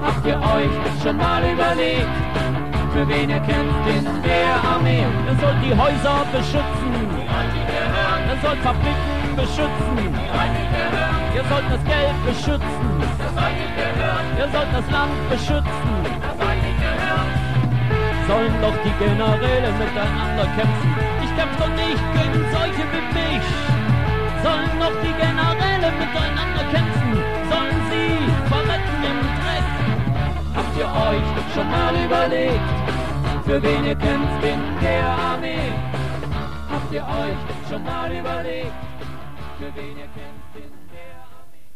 Habt 0.00 0.24
ihr 0.24 0.36
euch 0.36 1.02
schon 1.02 1.16
mal 1.16 1.42
überlegt, 1.42 2.06
für 2.92 3.08
wen 3.08 3.30
ihr 3.30 3.40
kämpft 3.40 3.88
in 3.88 4.22
der 4.22 4.62
Armee? 4.62 5.02
Ihr 5.26 5.36
sollt 5.40 5.60
die 5.64 5.74
Häuser 5.76 6.24
beschützen, 6.30 7.18
ihr 8.38 8.48
sollt 8.48 8.60
Fabriken 8.62 9.36
beschützen, 9.36 10.14
ihr 11.34 11.44
sollt 11.50 11.68
das 11.70 11.84
Geld 11.84 12.18
beschützen, 12.24 12.90
ihr 14.38 14.48
sollt 14.52 14.72
das 14.72 14.90
Land 14.90 15.30
beschützen. 15.30 15.90
Sollen 18.28 18.54
doch 18.60 18.76
die 18.84 18.92
Generäle 19.02 19.72
miteinander 19.72 20.44
kämpfen. 20.54 20.94
Ich 21.24 21.34
kämpf 21.34 21.56
doch 21.58 21.68
nicht 21.68 22.04
gegen 22.12 22.44
solche 22.52 22.84
wie 22.92 23.06
mich. 23.16 23.46
Sollen 24.44 24.74
doch 24.78 24.96
die 25.00 25.14
Generäle 25.16 25.88
miteinander 25.96 26.64
kämpfen. 26.70 27.10
Sollen 27.48 27.80
sie 27.90 28.10
verrecken 28.50 29.00
im 29.10 29.20
Dreck. 29.40 29.68
Habt 30.54 30.76
ihr 30.76 30.84
euch 30.84 31.54
schon 31.54 31.70
mal 31.70 31.94
überlegt, 32.04 32.68
für 33.46 33.62
wen 33.62 33.84
ihr 33.86 33.96
kämpft 33.96 34.44
in 34.44 34.60
der 34.82 35.08
Armee? 35.08 35.97
Habt 36.88 36.96
ihr 36.96 37.02
euch 37.02 37.68
schon 37.68 37.84
mal 37.84 38.10
überlegt, 38.10 38.72
für 39.58 39.66
wen 39.76 39.98
ihr 39.98 40.08
kämpft 40.16 40.56
in 40.56 40.72
der 40.90 41.20
Armee? 41.36 41.68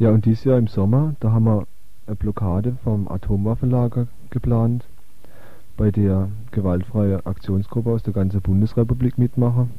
Ja, 0.00 0.10
und 0.10 0.24
dieses 0.24 0.42
Jahr 0.42 0.58
im 0.58 0.66
Sommer, 0.66 1.14
da 1.20 1.30
haben 1.30 1.44
wir 1.44 1.68
eine 2.08 2.16
Blockade 2.16 2.78
vom 2.82 3.06
Atomwaffenlager 3.06 4.08
geplant, 4.30 4.86
bei 5.76 5.92
der 5.92 6.30
gewaltfreie 6.50 7.24
Aktionsgruppe 7.24 7.90
aus 7.90 8.02
der 8.02 8.12
ganzen 8.12 8.40
Bundesrepublik 8.40 9.18
mitmachen. 9.18 9.70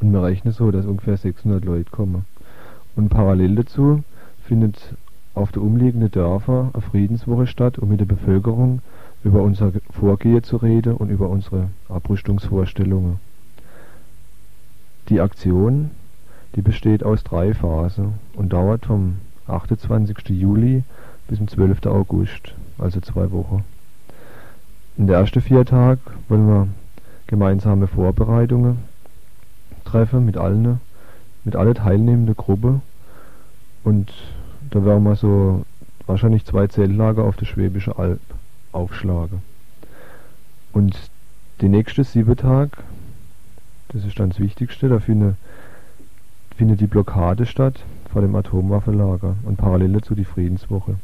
Und 0.00 0.12
wir 0.12 0.22
rechnen 0.22 0.52
so, 0.52 0.70
dass 0.70 0.86
ungefähr 0.86 1.16
600 1.16 1.64
Leute 1.64 1.90
kommen. 1.90 2.26
Und 2.94 3.08
parallel 3.08 3.56
dazu 3.56 4.04
findet 4.44 4.94
auf 5.34 5.50
der 5.50 5.62
umliegenden 5.62 6.12
Dörfer 6.12 6.70
eine 6.72 6.82
Friedenswoche 6.82 7.48
statt, 7.48 7.76
um 7.76 7.88
mit 7.88 7.98
der 7.98 8.06
Bevölkerung 8.06 8.82
über 9.24 9.42
unser 9.42 9.72
Vorgehen 9.90 10.42
zu 10.42 10.56
reden 10.56 10.94
und 10.94 11.10
über 11.10 11.28
unsere 11.28 11.68
Abrüstungsvorstellungen. 11.88 13.18
Die 15.08 15.20
Aktion, 15.20 15.90
die 16.54 16.62
besteht 16.62 17.04
aus 17.04 17.24
drei 17.24 17.54
Phasen 17.54 18.14
und 18.34 18.52
dauert 18.52 18.86
vom 18.86 19.16
28. 19.46 20.28
Juli 20.30 20.82
bis 21.28 21.38
zum 21.38 21.48
12. 21.48 21.86
August, 21.86 22.54
also 22.78 23.00
zwei 23.00 23.30
Wochen. 23.30 23.64
In 24.96 25.06
der 25.06 25.18
ersten 25.18 25.40
vier 25.40 25.64
Tag 25.64 25.98
wollen 26.28 26.46
wir 26.48 26.68
gemeinsame 27.26 27.86
Vorbereitungen 27.86 28.78
treffen 29.84 30.24
mit 30.24 30.36
allen, 30.36 30.80
mit 31.44 31.56
allen 31.56 31.74
teilnehmenden 31.74 32.36
Gruppen 32.36 32.82
und 33.84 34.12
da 34.70 34.84
werden 34.84 35.04
wir 35.04 35.16
so 35.16 35.64
wahrscheinlich 36.06 36.44
zwei 36.44 36.66
Zeltlager 36.66 37.24
auf 37.24 37.36
der 37.36 37.46
Schwäbische 37.46 37.98
Alb 37.98 38.20
aufschlagen. 38.76 39.42
Und 40.72 40.96
die 41.60 41.68
nächste 41.68 42.04
sieben 42.04 42.36
Tag, 42.36 42.84
das 43.88 44.04
ist 44.04 44.20
dann 44.20 44.30
das 44.30 44.40
Wichtigste, 44.40 44.88
da 44.88 44.98
findet, 44.98 45.36
findet 46.56 46.80
die 46.80 46.86
Blockade 46.86 47.46
statt 47.46 47.82
vor 48.12 48.22
dem 48.22 48.34
Atomwaffenlager 48.34 49.36
und 49.44 49.56
parallel 49.56 49.94
dazu 49.94 50.14
die 50.14 50.24
Friedenswoche. 50.24 50.96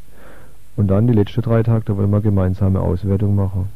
Und 0.76 0.88
dann 0.88 1.06
die 1.06 1.12
letzten 1.12 1.42
drei 1.42 1.62
Tage, 1.62 1.84
da 1.84 1.96
wollen 1.96 2.10
wir 2.10 2.20
gemeinsame 2.20 2.80
Auswertung 2.80 3.34
machen, 3.34 3.68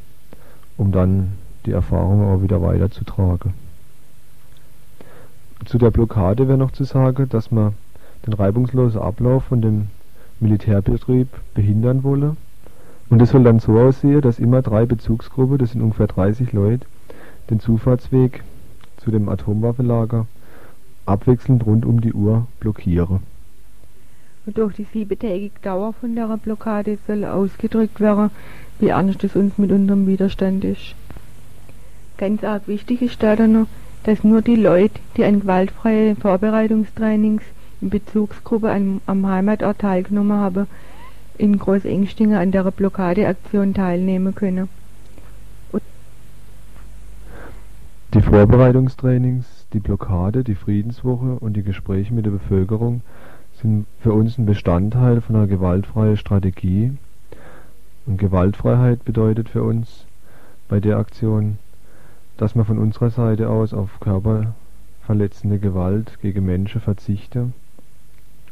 um 0.77 0.93
dann 0.93 1.33
die 1.67 1.73
Erfahrungen 1.73 2.29
auch 2.29 2.43
wieder 2.43 2.63
weiterzutragen. 2.63 3.55
Zu 5.65 5.79
der 5.79 5.91
Blockade 5.91 6.47
wäre 6.49 6.59
noch 6.59 6.71
zu 6.71 6.85
sagen, 6.85 7.29
dass 7.29 7.51
man 7.51 7.75
den 8.27 8.35
reibungslosen 8.35 9.01
Ablauf 9.01 9.45
von 9.45 9.61
dem 9.61 9.89
Militärbetrieb 10.41 11.29
behindern 11.55 12.03
wolle. 12.03 12.37
Und 13.09 13.23
es 13.23 13.31
soll 13.31 13.45
dann 13.45 13.61
so 13.61 13.79
aussehen, 13.79 14.21
dass 14.21 14.39
immer 14.39 14.63
drei 14.63 14.85
Bezugsgruppen, 14.85 15.59
das 15.59 15.73
sind 15.73 15.83
ungefähr 15.83 16.09
30 16.09 16.53
Leute, 16.53 16.87
den 17.51 17.61
Zufahrtsweg 17.61 18.43
zu 18.97 19.11
dem 19.11 19.29
Atomwaffenlager 19.29 20.27
abwechselnd 21.07 21.65
rund 21.65 21.87
um 21.87 22.01
die 22.01 22.13
Uhr 22.13 22.49
blockieren. 22.59 23.21
Und 24.45 24.59
durch 24.59 24.75
die 24.75 24.87
siebentägige 24.93 25.59
Dauer 25.63 25.93
von 25.93 26.15
der 26.15 26.37
Blockade 26.37 26.99
soll 27.07 27.25
ausgedrückt 27.25 28.01
werden, 28.01 28.31
wie 28.79 28.89
ernst 28.89 29.25
es 29.25 29.35
uns 29.37 29.57
mit 29.59 29.73
unserem 29.73 30.07
Widerstand 30.07 30.65
ist. 30.65 30.95
Ganz 32.19 32.43
arg 32.45 32.67
wichtig 32.67 33.03
ist 33.03 33.23
da 33.23 33.37
dann 33.37 33.53
noch, 33.53 33.67
dass 34.05 34.25
nur 34.25 34.43
die 34.43 34.57
Leute, 34.57 35.01
die 35.17 35.25
an 35.25 35.41
gewaltfreie 35.41 36.15
Vorbereitungstrainings 36.17 37.43
in 37.81 37.91
Bezugsgruppe 37.91 38.71
am, 38.71 39.01
am 39.07 39.27
Heimatort 39.27 39.81
teilgenommen 39.81 40.39
haben, 40.39 40.67
in 41.39 41.59
Großengstingen 41.59 42.37
an 42.37 42.51
der 42.51 42.71
Blockadeaktion 42.71 43.75
teilnehmen 43.75 44.35
können. 44.35 44.69
Und 45.73 45.83
die 48.15 48.23
Vorbereitungstrainings, 48.23 49.67
die 49.73 49.81
Blockade, 49.81 50.45
die 50.45 50.55
Friedenswoche 50.55 51.39
und 51.39 51.55
die 51.55 51.63
Gespräche 51.63 52.15
mit 52.15 52.27
der 52.27 52.31
Bevölkerung 52.31 53.03
sind 53.61 53.87
für 54.01 54.13
uns 54.13 54.39
ein 54.39 54.47
Bestandteil 54.47 55.21
von 55.21 55.37
einer 55.37 55.47
gewaltfreien 55.47 56.17
Strategie. 56.17 56.93
Und 58.07 58.19
Gewaltfreiheit 58.19 59.05
bedeutet 59.05 59.49
für 59.49 59.63
uns 59.63 60.07
bei 60.69 60.81
der 60.81 60.99
Aktion, 60.99 61.59
dass 62.37 62.55
man 62.55 62.65
von 62.65 62.79
unserer 62.79 63.11
Seite 63.11 63.49
aus 63.49 63.73
auf 63.73 63.99
körperverletzende 64.01 65.59
Gewalt 65.59 66.19
gegen 66.21 66.45
Menschen 66.45 66.81
verzichte 66.81 67.53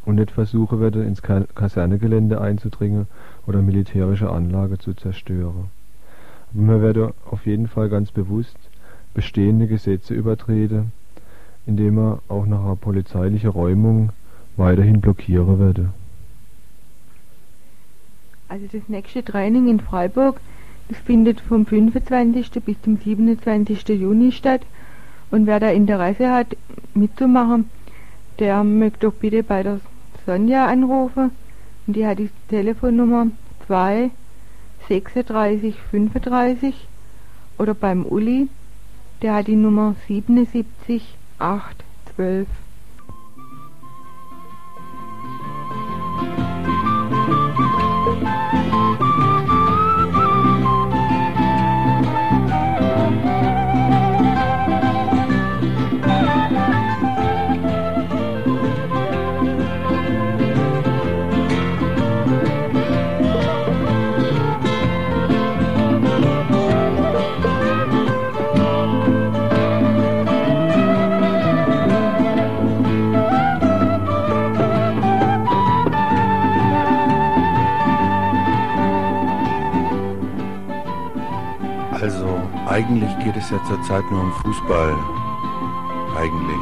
und 0.04 0.16
nicht 0.16 0.30
versuchen 0.30 0.80
werde, 0.80 1.02
ins 1.04 1.22
Kasernegelände 1.22 2.40
einzudringen 2.40 3.06
oder 3.46 3.62
militärische 3.62 4.30
Anlage 4.30 4.78
zu 4.78 4.94
zerstören. 4.94 5.70
Aber 6.52 6.62
man 6.62 6.82
werde 6.82 7.14
auf 7.30 7.46
jeden 7.46 7.68
Fall 7.68 7.88
ganz 7.88 8.10
bewusst 8.10 8.56
bestehende 9.14 9.66
Gesetze 9.66 10.14
übertreten, 10.14 10.92
indem 11.66 11.98
er 11.98 12.18
auch 12.28 12.46
nach 12.46 12.64
einer 12.64 12.76
polizeilichen 12.76 13.50
Räumung 13.50 14.10
weiterhin 14.56 15.00
blockieren 15.00 15.58
werde. 15.58 15.90
Also 18.48 18.66
das 18.70 18.88
nächste 18.88 19.24
Training 19.24 19.68
in 19.68 19.80
Freiburg, 19.80 20.40
das 20.88 20.98
findet 20.98 21.40
vom 21.40 21.64
25. 21.64 22.50
bis 22.64 22.80
zum 22.82 22.98
27. 22.98 23.88
Juni 23.88 24.32
statt. 24.32 24.60
Und 25.30 25.46
wer 25.46 25.58
da 25.58 25.70
Interesse 25.70 26.30
hat, 26.30 26.56
mitzumachen, 26.94 27.70
der 28.38 28.62
möchte 28.62 29.00
doch 29.00 29.14
bitte 29.14 29.42
bei 29.42 29.62
der 29.62 29.80
Sonja 30.26 30.66
anrufen. 30.66 31.32
Und 31.86 31.96
die 31.96 32.06
hat 32.06 32.18
die 32.18 32.30
Telefonnummer 32.48 33.28
2 33.66 34.10
36 34.88 35.74
35 35.90 36.74
oder 37.58 37.74
beim 37.74 38.04
Uli, 38.04 38.48
der 39.22 39.34
hat 39.34 39.46
die 39.46 39.56
Nummer 39.56 39.94
77 40.06 41.16
8 41.38 41.84
12. 42.16 42.46
es 83.44 83.50
ja 83.50 83.62
zurzeit 83.64 84.10
nur 84.10 84.22
um 84.22 84.32
Fußball. 84.32 84.96
Eigentlich. 86.16 86.56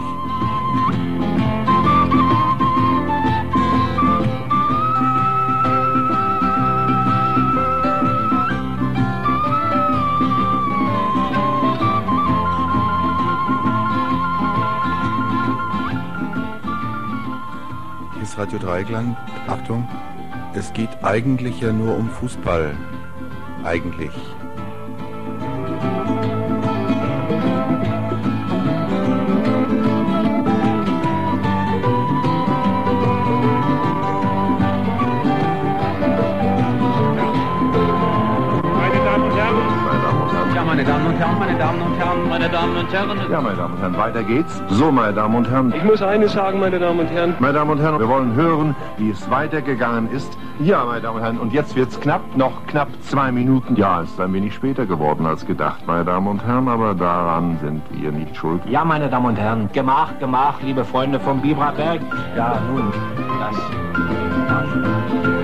Hier 18.15 18.23
ist 18.23 18.37
Radio 18.39 18.59
Dreigland. 18.59 19.17
Achtung, 19.47 19.89
es 20.55 20.73
geht 20.73 20.91
eigentlich 21.05 21.61
ja 21.61 21.73
nur 21.73 21.97
um 21.97 22.11
Fußball. 22.11 22.77
Eigentlich. 23.63 24.11
Herren, 41.23 41.39
meine 41.39 41.57
Damen 41.57 41.83
und 41.83 41.97
Herren, 41.99 42.29
meine 42.29 42.49
Damen 42.49 42.77
und 42.77 42.93
Herren. 42.93 43.19
Ja, 43.31 43.41
meine 43.41 43.57
Damen 43.57 43.75
und 43.75 43.81
Herren, 43.81 43.97
weiter 43.97 44.25
geht's. 44.25 44.61
So, 44.71 44.91
meine 44.91 45.13
Damen 45.13 45.37
und 45.37 45.49
Herren. 45.49 45.73
ich 45.73 45.85
muss 45.85 46.03
eines 46.03 46.33
sagen, 46.33 46.59
meine 46.59 46.81
Damen 46.81 46.99
und 46.99 47.11
Herren. 47.11 47.37
Meine 47.39 47.53
Damen 47.53 47.71
und 47.71 47.79
Herren, 47.79 48.01
wir 48.01 48.09
wollen 48.09 48.35
hören, 48.35 48.75
wie 48.97 49.11
es 49.11 49.31
weitergegangen 49.31 50.11
ist. 50.11 50.37
Ja, 50.59 50.85
meine 50.85 51.01
Damen 51.01 51.19
und 51.19 51.23
Herren, 51.23 51.39
und 51.39 51.53
jetzt 51.53 51.77
wird's 51.77 52.01
knapp, 52.01 52.23
noch 52.37 52.67
knapp 52.67 52.89
zwei 53.03 53.31
Minuten. 53.31 53.77
Ja, 53.77 54.03
es 54.03 54.11
ist 54.11 54.21
ein 54.21 54.33
wenig 54.33 54.53
später 54.53 54.85
geworden 54.85 55.25
als 55.25 55.47
gedacht, 55.47 55.87
meine 55.87 56.05
Damen 56.05 56.27
und 56.27 56.45
Herren, 56.45 56.67
aber 56.67 56.93
daran 56.93 57.57
sind 57.61 57.83
wir 57.93 58.11
nicht 58.11 58.37
schuld. 58.37 58.61
Ja, 58.69 58.85
meine 58.85 59.09
Damen 59.09 59.27
und 59.27 59.39
Herren, 59.39 59.71
Gemach, 59.73 60.19
Gemach, 60.19 60.61
liebe 60.61 60.85
Freunde 60.85 61.21
vom 61.21 61.41
Bibraberg. 61.41 62.01
Ja, 62.37 62.59
nun, 62.69 62.93
das. 63.39 65.42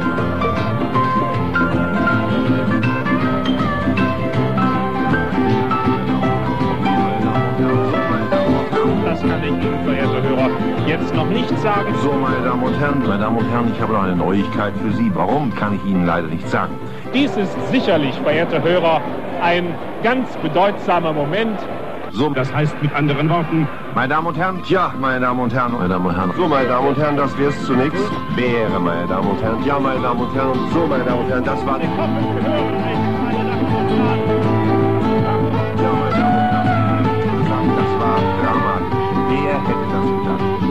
Ich 9.48 9.64
Ihnen, 9.64 9.84
verehrte 9.84 10.22
Hörer, 10.22 10.50
jetzt 10.87 11.14
noch 11.14 11.26
nicht 11.26 11.58
sagen. 11.58 11.94
So, 12.02 12.12
meine 12.12 12.44
Damen 12.44 12.62
und 12.62 12.74
Herren, 12.78 13.02
meine 13.06 13.18
Damen 13.20 13.37
und 13.38 13.50
Herren, 13.50 13.72
ich 13.74 13.80
habe 13.80 13.92
noch 13.92 14.02
eine 14.02 14.16
Neuigkeit 14.16 14.72
für 14.82 14.92
Sie. 14.96 15.11
Warum, 15.14 15.54
kann 15.54 15.74
ich 15.74 15.90
Ihnen 15.90 16.06
leider 16.06 16.28
nicht 16.28 16.48
sagen. 16.48 16.74
Dies 17.14 17.37
ist 17.37 17.56
sicherlich, 17.70 18.14
verehrte 18.22 18.62
Hörer, 18.62 19.00
ein 19.42 19.74
ganz 20.02 20.28
bedeutsamer 20.38 21.12
Moment. 21.12 21.58
So, 22.11 22.30
Das 22.30 22.52
heißt 22.54 22.74
mit 22.82 22.94
anderen 22.94 23.28
Worten, 23.28 23.68
Meine 23.94 24.08
Damen 24.14 24.26
und 24.28 24.38
Herren, 24.38 24.62
ja, 24.66 24.94
meine 24.98 25.20
Damen 25.20 25.40
und 25.40 25.52
Herren, 25.52 25.72
meine 25.72 25.88
Damen 25.88 26.06
und 26.06 26.16
Herren. 26.16 26.32
So, 26.37 26.48
meine 26.48 26.68
Damen 26.68 26.88
und 26.88 26.98
Herren, 26.98 27.16
das 27.16 27.38
wär's 27.38 27.64
zunächst. 27.66 28.11
Wäre, 28.34 28.80
meine 28.80 29.06
Damen 29.06 29.28
und 29.28 29.42
Herren. 29.42 29.62
Ja, 29.64 29.78
meine 29.78 30.00
Damen 30.00 30.20
und 30.20 30.34
Herren, 30.34 30.58
so, 30.72 30.87
meine 30.87 31.04
Damen 31.04 31.20
und 31.24 31.28
Herren, 31.30 31.44
das 31.44 31.66
war 31.66 31.78
die... 31.78 31.84
ich 31.84 31.90
hoffe, 31.90 32.08
wir 32.34 32.42
hören 32.42 32.82
einen, 32.82 33.24
meine 33.24 33.50
Damen 33.50 33.66
und 33.66 34.38
Herren. 34.40 34.47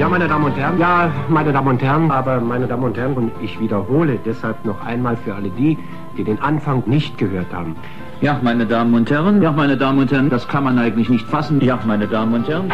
Meine 0.09 0.27
Damen 0.27 0.45
und 0.45 0.55
Herren. 0.55 0.79
Ja, 0.79 1.09
meine 1.27 1.51
Damen 1.51 1.67
und 1.69 1.81
Herren. 1.81 2.11
Aber, 2.11 2.39
meine 2.39 2.67
Damen 2.67 2.83
und 2.83 2.97
Herren, 2.97 3.13
und 3.13 3.31
ich 3.41 3.59
wiederhole 3.59 4.19
deshalb 4.23 4.63
noch 4.63 4.85
einmal 4.85 5.17
für 5.17 5.33
alle 5.33 5.49
die, 5.49 5.77
die 6.17 6.23
den 6.23 6.39
Anfang 6.39 6.83
nicht 6.85 7.17
gehört 7.17 7.51
haben. 7.51 7.75
Ja, 8.21 8.39
meine 8.41 8.65
Damen 8.65 8.93
und 8.93 9.09
Herren. 9.09 9.41
Ja, 9.41 9.51
meine 9.51 9.75
Damen 9.75 9.99
und 9.99 10.11
Herren. 10.11 10.29
Das 10.29 10.47
kann 10.47 10.63
man 10.63 10.77
eigentlich 10.77 11.09
nicht 11.09 11.25
fassen. 11.27 11.61
Ja, 11.61 11.79
meine 11.85 12.07
Damen 12.07 12.33
und 12.35 12.47
Herren. 12.47 12.71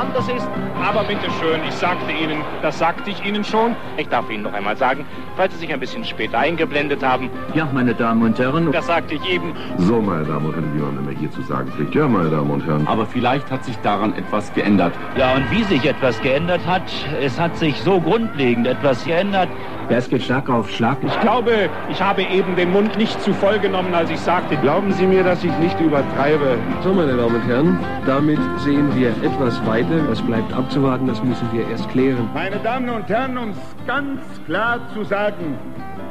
Anders 0.00 0.28
ist. 0.28 0.48
Aber 0.82 1.04
bitteschön, 1.04 1.60
ich 1.68 1.74
sagte 1.74 2.10
Ihnen, 2.10 2.42
das 2.62 2.78
sagte 2.78 3.10
ich 3.10 3.24
Ihnen 3.24 3.44
schon. 3.44 3.76
Ich 3.96 4.08
darf 4.08 4.30
Ihnen 4.30 4.44
noch 4.44 4.52
einmal 4.52 4.76
sagen, 4.76 5.04
falls 5.36 5.52
Sie 5.54 5.60
sich 5.60 5.72
ein 5.72 5.80
bisschen 5.80 6.04
später 6.04 6.38
eingeblendet 6.38 7.04
haben. 7.04 7.30
Ja, 7.54 7.68
meine 7.72 7.94
Damen 7.94 8.22
und 8.22 8.38
Herren. 8.38 8.72
Das 8.72 8.86
sagte 8.86 9.14
ich 9.14 9.24
eben. 9.28 9.54
So, 9.78 10.00
meine 10.00 10.24
Damen 10.24 10.46
und 10.46 10.54
Herren, 10.54 10.74
wie 10.74 10.80
man 10.80 10.98
immer 10.98 11.18
hier 11.18 11.30
zu 11.30 11.42
sagen 11.42 11.70
pflegt. 11.72 11.94
Ja, 11.94 12.08
meine 12.08 12.30
Damen 12.30 12.50
und 12.50 12.66
Herren. 12.66 12.86
Aber 12.86 13.06
vielleicht 13.06 13.50
hat 13.50 13.64
sich 13.64 13.76
daran 13.78 14.14
etwas 14.16 14.52
geändert. 14.54 14.94
Ja, 15.16 15.34
und 15.34 15.50
wie 15.50 15.64
sich 15.64 15.84
etwas 15.84 16.20
geändert 16.22 16.64
hat, 16.66 16.82
es 17.20 17.38
hat 17.38 17.56
sich 17.56 17.76
so 17.80 18.00
grundlegend 18.00 18.66
etwas 18.66 19.04
geändert. 19.04 19.48
Ja, 19.90 19.96
es 19.96 20.08
geht 20.08 20.22
Schlag 20.22 20.48
auf 20.48 20.70
Schlag. 20.70 20.98
Ich 21.04 21.20
glaube, 21.20 21.68
ich 21.90 22.00
habe 22.00 22.22
eben 22.22 22.54
den 22.54 22.70
Mund 22.70 22.96
nicht 22.96 23.20
zu 23.22 23.34
voll 23.34 23.58
genommen, 23.58 23.92
als 23.92 24.08
ich 24.08 24.20
sagte. 24.20 24.56
Glauben 24.58 24.92
Sie 24.92 25.04
mir, 25.04 25.24
dass 25.24 25.42
ich 25.42 25.50
nicht 25.58 25.80
übertreibe. 25.80 26.58
So, 26.84 26.94
meine 26.94 27.16
Damen 27.16 27.34
und 27.34 27.42
Herren, 27.48 27.76
damit 28.06 28.38
sehen 28.58 28.94
wir 28.94 29.08
etwas 29.08 29.66
weiter. 29.66 30.08
Was 30.08 30.22
bleibt 30.22 30.52
abzuwarten, 30.52 31.08
das 31.08 31.20
müssen 31.24 31.48
wir 31.52 31.68
erst 31.68 31.88
klären. 31.90 32.30
Meine 32.32 32.58
Damen 32.58 32.88
und 32.88 33.08
Herren, 33.08 33.36
um 33.36 33.50
es 33.50 33.86
ganz 33.88 34.20
klar 34.46 34.78
zu 34.94 35.02
sagen, 35.02 35.58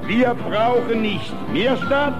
wir 0.06 0.36
brauchen 0.50 1.02
nicht 1.02 1.34
mehr 1.54 1.78
Staat, 1.78 2.16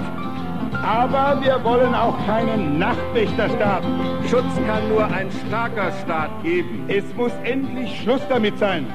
aber 0.82 1.42
wir 1.42 1.62
wollen 1.66 1.94
auch 1.94 2.16
keinen 2.26 2.80
Nachtwächterstaat. 2.80 3.84
Schutz 4.30 4.56
kann 4.66 4.88
nur 4.88 5.04
ein 5.04 5.30
starker 5.46 5.92
Staat 6.06 6.30
geben. 6.42 6.86
Es 6.88 7.04
muss 7.18 7.34
endlich 7.44 8.00
Schluss 8.02 8.22
damit 8.30 8.58
sein, 8.58 8.88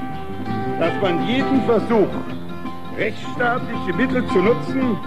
dass 0.81 0.93
man 1.03 1.29
jeden 1.29 1.61
Versuch, 1.67 2.09
rechtsstaatliche 2.97 3.93
Mittel 3.97 4.27
zu 4.29 4.39
nutzen 4.39 4.99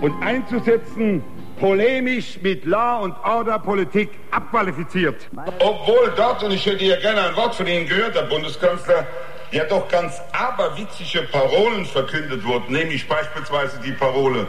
und 0.00 0.22
einzusetzen, 0.22 1.22
polemisch 1.58 2.38
mit 2.42 2.64
Law- 2.64 3.00
und 3.00 3.14
Order-Politik 3.24 4.10
abqualifiziert. 4.30 5.28
Obwohl 5.58 6.12
dort, 6.16 6.42
und 6.42 6.52
ich 6.52 6.66
hätte 6.66 6.84
hier 6.84 6.96
gerne 6.98 7.28
ein 7.28 7.36
Wort 7.36 7.54
von 7.54 7.66
Ihnen 7.66 7.86
gehört, 7.86 8.14
Herr 8.14 8.24
Bundeskanzler, 8.24 9.06
ja 9.52 9.64
doch 9.64 9.88
ganz 9.88 10.20
aberwitzige 10.32 11.22
Parolen 11.22 11.84
verkündet 11.86 12.44
wurden, 12.44 12.72
nämlich 12.72 13.06
beispielsweise 13.08 13.80
die 13.84 13.92
Parole, 13.92 14.46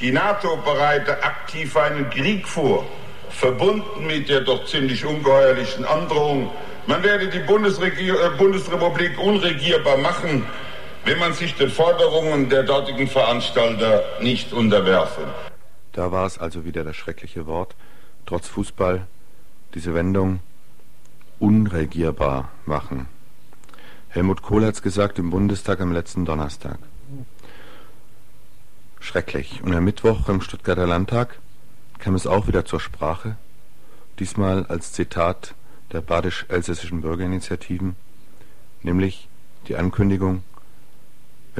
die 0.00 0.12
NATO 0.12 0.56
bereite 0.64 1.22
aktiv 1.22 1.76
einen 1.76 2.08
Krieg 2.10 2.46
vor, 2.46 2.86
verbunden 3.28 4.06
mit 4.06 4.28
der 4.28 4.40
doch 4.40 4.64
ziemlich 4.64 5.04
ungeheuerlichen 5.04 5.84
Androhung, 5.84 6.50
man 6.86 7.02
werde 7.02 7.28
die 7.28 7.40
Bundesregier 7.40 8.14
äh, 8.14 8.30
Bundesrepublik 8.38 9.18
unregierbar 9.18 9.98
machen, 9.98 10.46
wenn 11.04 11.18
man 11.18 11.32
sich 11.32 11.54
den 11.54 11.70
Forderungen 11.70 12.48
der 12.48 12.62
dortigen 12.62 13.08
Veranstalter 13.08 14.02
nicht 14.20 14.52
unterwerfe. 14.52 15.22
Da 15.92 16.12
war 16.12 16.26
es 16.26 16.38
also 16.38 16.64
wieder 16.64 16.84
das 16.84 16.96
schreckliche 16.96 17.46
Wort, 17.46 17.74
trotz 18.26 18.48
Fußball, 18.48 19.06
diese 19.74 19.94
Wendung 19.94 20.40
unregierbar 21.38 22.50
machen. 22.66 23.06
Helmut 24.08 24.42
Kohl 24.42 24.64
hat 24.64 24.74
es 24.74 24.82
gesagt 24.82 25.18
im 25.18 25.30
Bundestag 25.30 25.80
am 25.80 25.92
letzten 25.92 26.24
Donnerstag. 26.24 26.78
Schrecklich. 28.98 29.62
Und 29.62 29.74
am 29.74 29.84
Mittwoch 29.84 30.28
im 30.28 30.42
Stuttgarter 30.42 30.86
Landtag 30.86 31.38
kam 31.98 32.14
es 32.14 32.26
auch 32.26 32.46
wieder 32.46 32.64
zur 32.64 32.80
Sprache, 32.80 33.36
diesmal 34.18 34.66
als 34.66 34.92
Zitat 34.92 35.54
der 35.92 36.00
badisch-elsässischen 36.00 37.00
Bürgerinitiativen, 37.00 37.96
nämlich 38.82 39.28
die 39.68 39.76
Ankündigung, 39.76 40.42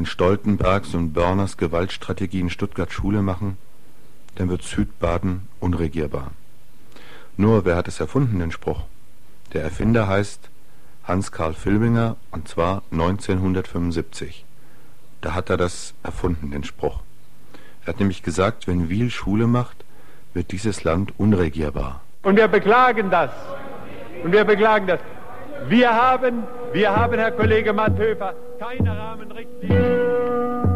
wenn 0.01 0.07
Stoltenbergs 0.07 0.95
und 0.95 1.13
Börners 1.13 1.59
Gewaltstrategie 1.59 2.41
in 2.41 2.49
Stuttgart 2.49 2.91
Schule 2.91 3.21
machen, 3.21 3.59
dann 4.37 4.49
wird 4.49 4.63
Südbaden 4.63 5.47
unregierbar. 5.61 6.31
Nur 7.37 7.67
wer 7.67 7.77
hat 7.77 7.87
es 7.87 8.01
erfunden, 8.01 8.39
den 8.39 8.51
Spruch? 8.51 8.85
Der 9.53 9.63
Erfinder 9.63 10.09
heißt 10.09 10.49
Hans-Karl 11.05 11.53
Filbinger 11.53 12.17
und 12.31 12.49
zwar 12.49 12.83
1975. 12.93 14.47
Da 15.21 15.35
hat 15.35 15.51
er 15.51 15.59
das 15.59 15.93
erfunden, 16.03 16.51
den 16.51 16.65
Spruch. 16.65 17.01
Er 17.83 17.89
hat 17.89 18.01
nämlich 18.01 18.23
gesagt, 18.23 18.67
wenn 18.67 18.89
Wiel 18.89 19.11
Schule 19.11 19.47
macht, 19.47 19.85
wird 20.33 20.51
dieses 20.51 20.83
Land 20.83 21.13
unregierbar. 21.19 22.01
Und 22.23 22.37
wir 22.37 22.49
beklagen 22.49 23.11
das. 23.11 23.33
Und 24.25 24.33
wir 24.33 24.45
beklagen 24.45 24.87
das. 24.87 25.01
Wir 25.69 25.95
haben, 25.95 26.45
wir 26.73 26.95
haben, 26.95 27.19
Herr 27.19 27.33
Kollege 27.33 27.73
Matthöfer, 27.73 28.35
keine 28.59 28.97
Rahmenrichtlinie. 28.97 30.70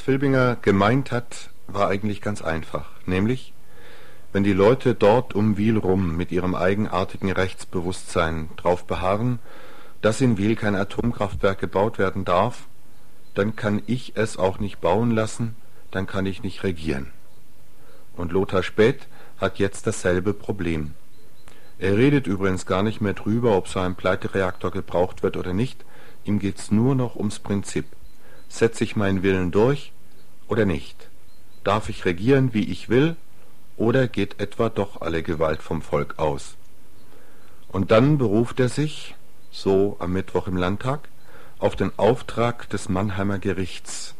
Filbinger 0.00 0.56
gemeint 0.56 1.12
hat, 1.12 1.50
war 1.66 1.88
eigentlich 1.88 2.20
ganz 2.20 2.42
einfach, 2.42 2.90
nämlich 3.06 3.52
wenn 4.32 4.44
die 4.44 4.52
Leute 4.52 4.94
dort 4.94 5.34
um 5.34 5.56
Wiel 5.56 5.76
rum 5.76 6.16
mit 6.16 6.30
ihrem 6.30 6.54
eigenartigen 6.54 7.32
Rechtsbewusstsein 7.32 8.48
drauf 8.56 8.84
beharren, 8.84 9.40
dass 10.02 10.20
in 10.20 10.38
Wiel 10.38 10.56
kein 10.56 10.76
Atomkraftwerk 10.76 11.58
gebaut 11.58 11.98
werden 11.98 12.24
darf, 12.24 12.66
dann 13.34 13.56
kann 13.56 13.82
ich 13.86 14.16
es 14.16 14.36
auch 14.36 14.58
nicht 14.58 14.80
bauen 14.80 15.10
lassen, 15.10 15.56
dann 15.90 16.06
kann 16.06 16.26
ich 16.26 16.42
nicht 16.42 16.62
regieren. 16.62 17.10
Und 18.16 18.32
Lothar 18.32 18.62
Späth 18.62 19.08
hat 19.38 19.58
jetzt 19.58 19.86
dasselbe 19.86 20.32
Problem. 20.32 20.94
Er 21.78 21.96
redet 21.96 22.26
übrigens 22.26 22.66
gar 22.66 22.82
nicht 22.82 23.00
mehr 23.00 23.14
drüber, 23.14 23.56
ob 23.56 23.66
so 23.66 23.80
ein 23.80 23.94
Pleitereaktor 23.94 24.70
gebraucht 24.70 25.22
wird 25.22 25.36
oder 25.36 25.54
nicht, 25.54 25.84
ihm 26.24 26.38
geht's 26.38 26.70
nur 26.70 26.94
noch 26.94 27.16
ums 27.16 27.38
Prinzip. 27.38 27.86
Setze 28.50 28.84
ich 28.84 28.96
meinen 28.96 29.22
Willen 29.22 29.52
durch 29.52 29.92
oder 30.48 30.66
nicht? 30.66 31.08
Darf 31.64 31.88
ich 31.88 32.04
regieren, 32.04 32.52
wie 32.52 32.64
ich 32.64 32.88
will, 32.90 33.16
oder 33.76 34.08
geht 34.08 34.40
etwa 34.40 34.68
doch 34.68 35.00
alle 35.00 35.22
Gewalt 35.22 35.62
vom 35.62 35.80
Volk 35.80 36.18
aus? 36.18 36.56
Und 37.68 37.92
dann 37.92 38.18
beruft 38.18 38.60
er 38.60 38.68
sich, 38.68 39.14
so 39.52 39.96
am 40.00 40.12
Mittwoch 40.12 40.48
im 40.48 40.56
Landtag, 40.56 41.08
auf 41.60 41.76
den 41.76 41.92
Auftrag 41.96 42.68
des 42.68 42.88
Mannheimer 42.88 43.38
Gerichts, 43.38 44.14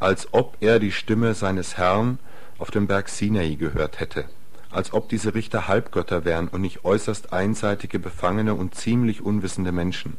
als 0.00 0.28
ob 0.32 0.56
er 0.60 0.80
die 0.80 0.92
Stimme 0.92 1.34
seines 1.34 1.76
Herrn 1.78 2.18
auf 2.58 2.70
dem 2.70 2.88
Berg 2.88 3.08
Sinai 3.08 3.54
gehört 3.54 4.00
hätte, 4.00 4.24
als 4.70 4.92
ob 4.92 5.08
diese 5.08 5.34
Richter 5.34 5.68
Halbgötter 5.68 6.24
wären 6.24 6.48
und 6.48 6.60
nicht 6.60 6.84
äußerst 6.84 7.32
einseitige, 7.32 8.00
befangene 8.00 8.54
und 8.54 8.74
ziemlich 8.74 9.22
unwissende 9.22 9.72
Menschen, 9.72 10.16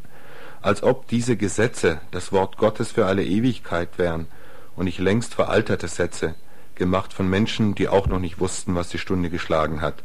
als 0.61 0.83
ob 0.83 1.07
diese 1.07 1.37
Gesetze 1.37 2.01
das 2.11 2.31
Wort 2.31 2.57
Gottes 2.57 2.91
für 2.91 3.05
alle 3.05 3.25
Ewigkeit 3.25 3.97
wären 3.97 4.27
und 4.75 4.85
nicht 4.85 4.99
längst 4.99 5.33
veralterte 5.33 5.87
Sätze, 5.87 6.35
gemacht 6.75 7.13
von 7.13 7.29
Menschen, 7.29 7.75
die 7.75 7.87
auch 7.87 8.07
noch 8.07 8.19
nicht 8.19 8.39
wussten, 8.39 8.75
was 8.75 8.89
die 8.89 8.97
Stunde 8.97 9.29
geschlagen 9.29 9.81
hat, 9.81 10.03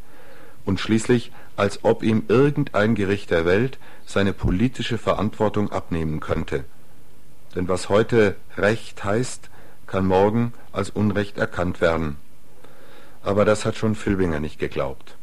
und 0.65 0.79
schließlich, 0.79 1.31
als 1.55 1.83
ob 1.83 2.03
ihm 2.03 2.25
irgendein 2.27 2.93
Gericht 2.93 3.31
der 3.31 3.45
Welt 3.45 3.79
seine 4.05 4.33
politische 4.33 4.97
Verantwortung 4.97 5.71
abnehmen 5.71 6.19
könnte. 6.19 6.65
Denn 7.55 7.67
was 7.67 7.89
heute 7.89 8.35
Recht 8.57 9.03
heißt, 9.03 9.49
kann 9.87 10.05
morgen 10.05 10.53
als 10.71 10.89
Unrecht 10.89 11.37
erkannt 11.37 11.79
werden. 11.81 12.17
Aber 13.23 13.45
das 13.45 13.65
hat 13.65 13.77
schon 13.77 13.95
Filbinger 13.95 14.39
nicht 14.39 14.59
geglaubt. 14.59 15.15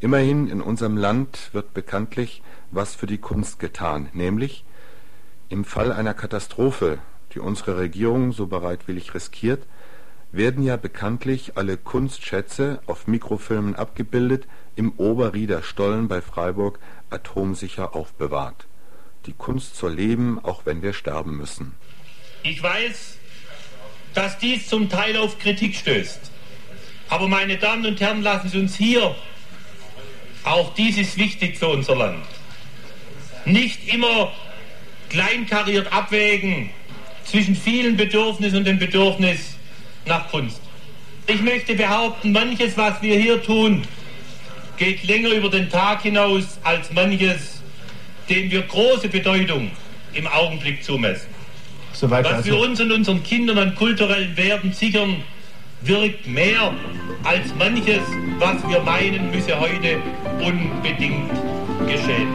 Immerhin 0.00 0.48
in 0.48 0.62
unserem 0.62 0.96
Land 0.96 1.50
wird 1.52 1.74
bekanntlich 1.74 2.42
was 2.70 2.94
für 2.94 3.06
die 3.06 3.18
Kunst 3.18 3.58
getan, 3.58 4.08
nämlich 4.12 4.64
im 5.48 5.64
Fall 5.64 5.92
einer 5.92 6.14
Katastrophe, 6.14 6.98
die 7.34 7.40
unsere 7.40 7.78
Regierung 7.78 8.32
so 8.32 8.46
bereitwillig 8.46 9.14
riskiert, 9.14 9.66
werden 10.30 10.62
ja 10.62 10.76
bekanntlich 10.76 11.56
alle 11.56 11.76
Kunstschätze 11.76 12.80
auf 12.86 13.06
Mikrofilmen 13.06 13.74
abgebildet, 13.74 14.46
im 14.76 14.92
Oberrieder 14.92 15.62
Stollen 15.62 16.06
bei 16.08 16.20
Freiburg 16.20 16.78
atomsicher 17.10 17.96
aufbewahrt. 17.96 18.66
Die 19.26 19.32
Kunst 19.32 19.76
soll 19.76 19.94
leben, 19.94 20.38
auch 20.42 20.66
wenn 20.66 20.82
wir 20.82 20.92
sterben 20.92 21.36
müssen. 21.36 21.74
Ich 22.42 22.62
weiß, 22.62 23.18
dass 24.14 24.38
dies 24.38 24.68
zum 24.68 24.88
Teil 24.88 25.16
auf 25.16 25.38
Kritik 25.38 25.74
stößt. 25.74 26.30
Aber 27.08 27.26
meine 27.26 27.56
Damen 27.56 27.86
und 27.86 28.00
Herren, 28.00 28.22
lassen 28.22 28.50
Sie 28.50 28.58
uns 28.58 28.76
hier 28.76 29.14
Auch 30.44 30.74
dies 30.74 30.98
ist 30.98 31.16
wichtig 31.16 31.58
für 31.58 31.68
unser 31.68 31.96
Land. 31.96 32.24
Nicht 33.44 33.92
immer 33.92 34.32
kleinkariert 35.08 35.92
abwägen 35.92 36.70
zwischen 37.24 37.56
vielen 37.56 37.96
Bedürfnissen 37.96 38.58
und 38.58 38.66
dem 38.66 38.78
Bedürfnis 38.78 39.56
nach 40.06 40.28
Kunst. 40.30 40.60
Ich 41.26 41.42
möchte 41.42 41.74
behaupten, 41.74 42.32
manches, 42.32 42.76
was 42.76 43.02
wir 43.02 43.18
hier 43.18 43.42
tun, 43.42 43.82
geht 44.78 45.02
länger 45.04 45.30
über 45.30 45.50
den 45.50 45.68
Tag 45.68 46.02
hinaus 46.02 46.58
als 46.62 46.90
manches, 46.92 47.62
dem 48.28 48.50
wir 48.50 48.62
große 48.62 49.08
Bedeutung 49.08 49.70
im 50.14 50.26
Augenblick 50.26 50.82
zumessen. 50.82 51.28
Soweit 51.92 52.24
was 52.24 52.32
also. 52.32 52.50
wir 52.50 52.58
uns 52.58 52.80
und 52.80 52.92
unseren 52.92 53.22
Kindern 53.22 53.58
an 53.58 53.74
kulturellen 53.74 54.36
Werten 54.36 54.72
sichern, 54.72 55.22
wirkt 55.82 56.26
mehr 56.26 56.72
als 57.24 57.54
manches, 57.58 58.02
was 58.38 58.66
wir 58.68 58.80
meinen, 58.80 59.30
müsse 59.30 59.58
heute 59.58 60.00
unbedingt 60.40 61.47
geschehen. 61.86 62.28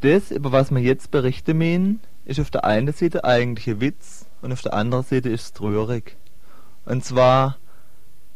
Das, 0.00 0.30
über 0.30 0.52
was 0.52 0.70
wir 0.70 0.82
jetzt 0.82 1.10
berichten 1.10 1.56
ist 2.24 2.40
auf 2.40 2.50
der 2.50 2.64
einen 2.64 2.92
Seite 2.92 3.24
eigentlich 3.24 3.68
ein 3.68 3.80
Witz 3.80 4.26
und 4.42 4.52
auf 4.52 4.62
der 4.62 4.74
anderen 4.74 5.04
Seite 5.04 5.28
ist 5.28 5.42
es 5.42 5.52
traurig. 5.52 6.16
Und 6.84 7.04
zwar, 7.04 7.58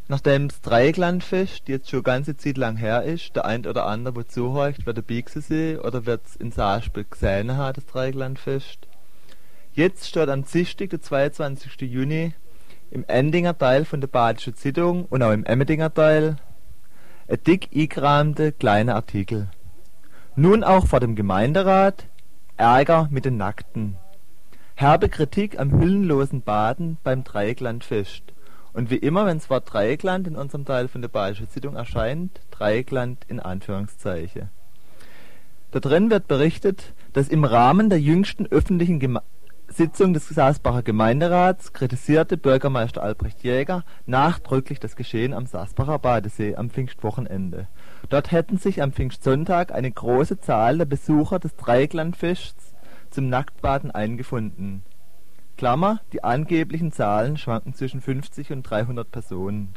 nachdem 0.07 0.47
das 0.47 0.61
Dreiecklandfest 0.61 1.67
jetzt 1.67 1.89
schon 1.89 1.99
eine 1.99 2.03
ganze 2.03 2.37
Zeit 2.37 2.57
lang 2.57 2.77
her 2.77 3.03
ist, 3.03 3.35
der 3.35 3.45
ein 3.45 3.65
oder 3.65 3.85
andere, 3.85 4.13
der 4.15 4.27
zuhört, 4.27 4.85
wird 4.85 4.97
dabei 4.97 5.21
gewesen 5.21 5.79
oder 5.79 6.05
wird 6.05 6.25
es 6.25 6.35
in 6.35 6.51
Saarspiel 6.51 7.05
gesehen 7.09 7.55
haben, 7.57 7.73
das 7.73 7.85
Dreiecklandfest. 7.85 8.87
Jetzt 9.73 10.07
steht 10.07 10.29
am 10.29 10.45
Dienstag, 10.45 10.89
der 10.89 11.01
22. 11.01 11.81
Juni, 11.81 12.33
im 12.91 13.05
Endinger 13.07 13.57
Teil 13.57 13.85
von 13.85 14.01
der 14.01 14.07
Badischen 14.07 14.55
Zeitung 14.55 15.05
und 15.05 15.21
auch 15.21 15.31
im 15.31 15.45
Emmedinger 15.45 15.93
Teil 15.93 16.37
ein 17.27 17.43
dick 17.45 17.69
eingerahmter 17.75 18.51
kleiner 18.51 18.95
Artikel. 18.95 19.49
Nun 20.35 20.63
auch 20.63 20.87
vor 20.87 20.99
dem 20.99 21.15
Gemeinderat 21.15 22.08
Ärger 22.59 23.07
mit 23.09 23.23
den 23.23 23.37
Nackten. 23.37 23.95
Herbe 24.75 25.07
Kritik 25.07 25.57
am 25.57 25.71
hüllenlosen 25.71 26.41
Baden 26.41 26.97
beim 27.05 27.23
Dreiecklandfest. 27.23 28.33
Und 28.73 28.89
wie 28.89 28.97
immer, 28.97 29.25
wenn 29.25 29.37
das 29.37 29.49
Wort 29.49 29.71
Dreieckland 29.71 30.27
in 30.27 30.35
unserem 30.35 30.65
Teil 30.65 30.89
von 30.89 31.01
der 31.01 31.07
Badischen 31.07 31.49
Zeitung 31.49 31.77
erscheint, 31.77 32.41
Dreieckland 32.51 33.23
in 33.29 33.39
Anführungszeichen. 33.39 34.49
Da 35.71 35.79
drin 35.79 36.11
wird 36.11 36.27
berichtet, 36.27 36.93
dass 37.13 37.29
im 37.29 37.45
Rahmen 37.45 37.89
der 37.89 38.01
jüngsten 38.01 38.45
öffentlichen 38.45 38.99
Geme 38.99 39.21
Sitzung 39.69 40.13
des 40.13 40.27
Saasbacher 40.27 40.83
Gemeinderats 40.83 41.71
kritisierte 41.71 42.35
Bürgermeister 42.35 43.01
Albrecht 43.01 43.41
Jäger 43.41 43.85
nachdrücklich 44.05 44.81
das 44.81 44.97
Geschehen 44.97 45.33
am 45.33 45.45
Saasbacher 45.45 45.99
Badesee 45.99 46.57
am 46.57 46.69
Pfingstwochenende. 46.69 47.67
Dort 48.07 48.31
hätten 48.31 48.57
sich 48.57 48.81
am 48.81 48.93
Pfingstsonntag 48.93 49.73
eine 49.73 49.91
große 49.91 50.39
Zahl 50.39 50.77
der 50.77 50.85
Besucher 50.85 51.39
des 51.39 51.55
Dreiecklandfests 51.55 52.73
zum 53.09 53.29
Nacktbaden 53.29 53.91
eingefunden. 53.91 54.83
Die 56.13 56.23
angeblichen 56.23 56.93
Zahlen 56.93 57.37
schwanken 57.37 57.73
zwischen 57.73 57.99
50 57.99 58.53
und 58.53 58.63
300 58.63 59.11
Personen. 59.11 59.73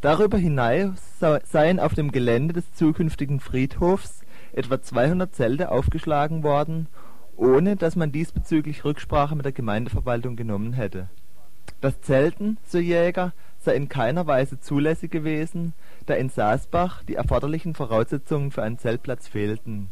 Darüber 0.00 0.36
hinaus 0.36 1.20
seien 1.44 1.78
auf 1.78 1.94
dem 1.94 2.10
Gelände 2.10 2.54
des 2.54 2.72
zukünftigen 2.72 3.38
Friedhofs 3.38 4.22
etwa 4.52 4.82
200 4.82 5.32
Zelte 5.32 5.70
aufgeschlagen 5.70 6.42
worden 6.42 6.88
ohne 7.40 7.76
dass 7.76 7.96
man 7.96 8.12
diesbezüglich 8.12 8.84
Rücksprache 8.84 9.34
mit 9.34 9.46
der 9.46 9.52
Gemeindeverwaltung 9.52 10.36
genommen 10.36 10.74
hätte. 10.74 11.08
Das 11.80 12.00
Zelten, 12.02 12.58
so 12.66 12.78
Jäger, 12.78 13.32
sei 13.60 13.74
in 13.76 13.88
keiner 13.88 14.26
Weise 14.26 14.58
zulässig 14.58 15.10
gewesen, 15.10 15.74
da 16.06 16.14
in 16.14 16.28
Saasbach 16.28 17.02
die 17.04 17.14
erforderlichen 17.14 17.74
Voraussetzungen 17.74 18.50
für 18.50 18.62
einen 18.62 18.78
Zeltplatz 18.78 19.28
fehlten. 19.28 19.90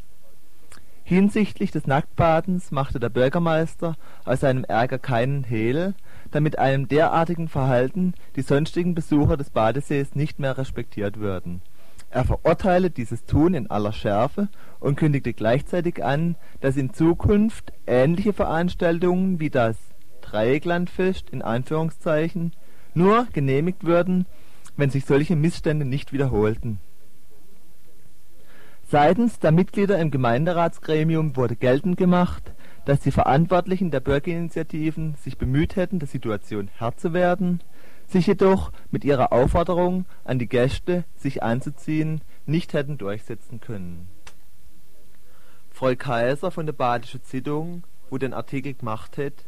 Hinsichtlich 1.04 1.70
des 1.70 1.86
Nacktbadens 1.86 2.70
machte 2.70 3.00
der 3.00 3.08
Bürgermeister 3.08 3.96
aus 4.24 4.40
seinem 4.40 4.64
Ärger 4.64 4.98
keinen 4.98 5.44
Hehl, 5.44 5.94
da 6.30 6.40
mit 6.40 6.58
einem 6.58 6.88
derartigen 6.88 7.48
Verhalten 7.48 8.14
die 8.36 8.42
sonstigen 8.42 8.94
Besucher 8.94 9.36
des 9.36 9.50
Badesees 9.50 10.14
nicht 10.14 10.38
mehr 10.38 10.58
respektiert 10.58 11.18
würden 11.18 11.62
er 12.10 12.24
verurteile 12.24 12.90
dieses 12.90 13.24
Tun 13.26 13.54
in 13.54 13.70
aller 13.70 13.92
Schärfe 13.92 14.48
und 14.80 14.96
kündigte 14.96 15.34
gleichzeitig 15.34 16.02
an, 16.02 16.36
dass 16.60 16.76
in 16.76 16.94
Zukunft 16.94 17.72
ähnliche 17.86 18.32
Veranstaltungen 18.32 19.40
wie 19.40 19.50
das 19.50 19.76
„Dreiecklandfest 20.22 21.30
“nur 22.98 23.26
genehmigt 23.32 23.84
würden, 23.84 24.26
wenn 24.76 24.90
sich 24.90 25.04
solche 25.06 25.36
Missstände 25.36 25.84
nicht 25.84 26.12
wiederholten. 26.12 26.80
Seitens 28.86 29.38
der 29.38 29.52
Mitglieder 29.52 29.98
im 29.98 30.10
Gemeinderatsgremium 30.10 31.36
wurde 31.36 31.56
geltend 31.56 31.96
gemacht, 31.96 32.52
dass 32.84 33.00
die 33.00 33.10
Verantwortlichen 33.10 33.90
der 33.90 34.00
Bürgerinitiativen 34.00 35.14
sich 35.16 35.36
bemüht 35.36 35.76
hätten, 35.76 35.98
der 35.98 36.08
Situation 36.08 36.68
Herr 36.78 36.96
zu 36.96 37.12
werden 37.12 37.60
sich 38.08 38.26
jedoch 38.26 38.72
mit 38.90 39.04
ihrer 39.04 39.32
Aufforderung 39.32 40.06
an 40.24 40.38
die 40.38 40.48
Gäste, 40.48 41.04
sich 41.16 41.42
anzuziehen, 41.42 42.22
nicht 42.46 42.72
hätten 42.72 42.98
durchsetzen 42.98 43.60
können. 43.60 44.08
Frau 45.70 45.94
Kaiser 45.94 46.50
von 46.50 46.66
der 46.66 46.72
Badischen 46.72 47.22
Zeitung, 47.22 47.84
wo 48.10 48.18
den 48.18 48.32
Artikel 48.34 48.74
gemacht 48.74 49.18
hat, 49.18 49.44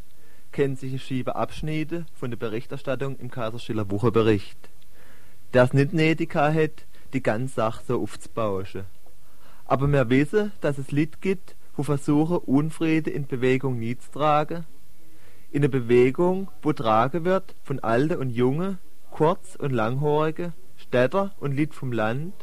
schiebe 0.98 1.36
Abschnitte 1.36 2.07
von 2.14 2.30
der 2.30 2.38
Berichterstattung 2.38 3.16
im 3.16 3.30
Kaiserschiller 3.30 3.90
Wochenbericht. 3.90 4.70
Der 5.55 5.64
es 5.64 5.72
nicht 5.72 5.92
nötig 5.92 6.34
hat, 6.34 6.86
die 7.12 7.22
ganze 7.22 7.55
Sache 7.55 7.82
so 7.86 8.03
aufzubauschen. 8.03 8.84
Aber 9.64 9.86
wir 9.88 10.11
wissen, 10.11 10.53
dass 10.61 10.78
es 10.78 10.90
Lied 10.90 11.20
gibt, 11.20 11.57
wo 11.76 11.82
versuchen, 11.82 12.38
Unfriede 12.38 13.11
in 13.11 13.26
Bewegung 13.26 13.78
niederzutragen 13.78 14.66
in 15.53 15.62
der 15.62 15.68
Bewegung, 15.68 16.48
wo 16.62 16.72
tragen 16.72 17.24
wird 17.24 17.57
von 17.64 17.80
Alte 17.80 18.18
und 18.18 18.30
Junge, 18.30 18.78
Kurz- 19.11 19.57
und 19.57 19.72
Langhaarige, 19.72 20.53
Städter 20.76 21.32
und 21.40 21.53
Lied 21.53 21.74
vom 21.74 21.92
Land 21.92 22.34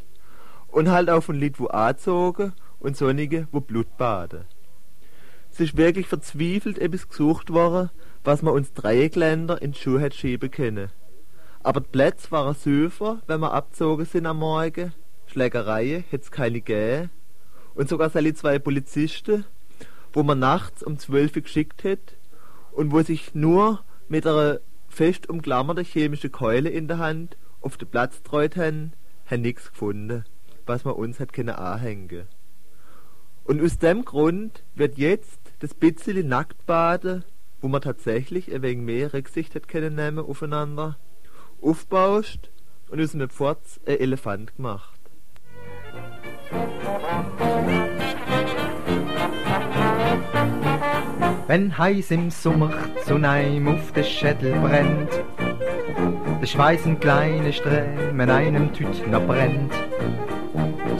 und 0.68 0.90
halt 0.90 1.10
auch 1.10 1.22
von 1.22 1.36
Lied 1.36 1.60
wo 1.60 1.68
anzogen 1.68 2.54
und 2.80 2.98
sonnige 2.98 3.48
wo 3.52 3.62
Blut 3.62 3.98
baden. 3.98 4.44
Es 5.58 5.62
ist 5.62 5.78
wirklich 5.78 6.06
verzweifelt 6.06 6.78
etwas 6.78 7.10
gesucht 7.10 7.52
worden, 7.52 7.90
was 8.24 8.44
man 8.44 8.54
uns 8.54 8.74
Dreieckländer 8.74 9.60
in 9.60 9.72
die 9.72 9.80
Schuhe 9.80 10.00
hätte 10.00 10.16
schieben 10.16 10.52
können. 10.52 10.92
Aber 11.64 11.82
die 11.82 11.90
Plätze 11.90 12.30
waren 12.30 12.54
süfer, 12.54 13.24
wenn 13.26 13.40
wir 13.40 13.54
abzogen 13.54 14.06
sind 14.06 14.28
am 14.28 14.38
Morgen, 14.38 14.94
Schlägereien 15.26 16.04
hätte 16.12 16.24
es 16.26 16.30
keine 16.30 16.62
gegeben 16.62 17.10
und 17.74 17.90
sogar 17.90 18.12
seine 18.12 18.36
zwei 18.36 18.60
Polizisten, 18.60 19.46
wo 20.14 20.22
man 20.22 20.38
nachts 20.38 20.84
um 20.84 21.00
zwölf 21.00 21.34
geschickt 21.34 21.84
hätte, 21.84 22.14
und 22.72 22.92
wo 22.92 23.02
sich 23.02 23.34
nur 23.34 23.84
mit 24.10 24.28
einer 24.28 24.60
fest 24.88 25.28
umklammerten 25.28 25.84
chemischen 25.84 26.32
Keule 26.32 26.70
in 26.70 26.88
der 26.88 27.00
Hand 27.00 27.36
auf 27.62 27.78
den 27.78 27.88
Platz 27.88 28.22
treut 28.22 28.58
haben, 28.58 28.94
haben 29.26 29.42
nichts 29.42 29.72
gefunden, 29.72 30.24
was 30.68 30.86
man 30.86 30.94
uns 30.94 31.20
hat 31.20 31.34
können 31.34 31.56
anhängen. 31.56 32.28
Und 33.48 33.62
aus 33.62 33.80
dem 33.80 34.04
Grund 34.04 34.62
wird 34.76 34.98
jetzt 35.00 35.47
das 35.60 35.74
bisschen 35.74 36.28
Nacktbaden, 36.28 37.24
wo 37.62 37.68
man 37.68 37.82
tatsächlich 37.82 38.54
ein 38.54 38.62
wenig 38.62 38.86
mehr 38.86 39.14
Rücksicht 39.14 39.56
hat 39.56 39.68
können 39.68 39.96
nehmen 39.96 40.20
aufeinander, 40.20 40.98
aufbauscht 41.62 42.50
und 42.90 43.02
aus 43.02 43.14
einem 43.14 43.30
Pfurz 43.30 43.80
ein 43.86 44.00
Elefant 44.00 44.56
gemacht. 44.56 44.98
wenn 51.48 51.78
heiß 51.78 52.12
im 52.12 52.30
Sommer 52.30 52.74
zu 53.06 53.18
Neim 53.18 53.70
auf 53.70 53.94
den 53.94 54.04
Schädel 54.04 54.54
brennt. 54.60 55.10
Der 56.42 56.46
Schweiß 56.46 56.86
in 56.86 57.00
kleine 57.00 57.54
Strämen 57.54 58.30
einem 58.30 58.74
Tütner 58.74 59.22
brennt. 59.22 59.74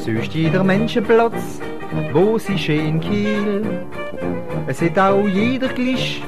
Ist 0.08 0.34
jeder 0.34 0.64
Menschenplatz, 0.64 1.60
wo 2.14 2.38
sie 2.38 2.58
schön 2.58 3.02
kiel. 3.02 3.86
Es 4.70 4.82
hat 4.82 5.00
auch 5.00 5.26
jeder 5.26 5.70
gleich 5.70 6.22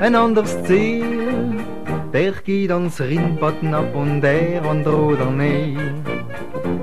ein 0.00 0.14
anderes 0.14 0.62
Ziel. 0.62 1.04
Der 2.12 2.30
geht 2.30 2.70
ans 2.70 3.00
Rindbaden 3.00 3.74
ab 3.74 3.92
und 3.96 4.20
der 4.20 4.64
andere 4.64 4.96
oder 4.96 5.28
nee. 5.28 5.76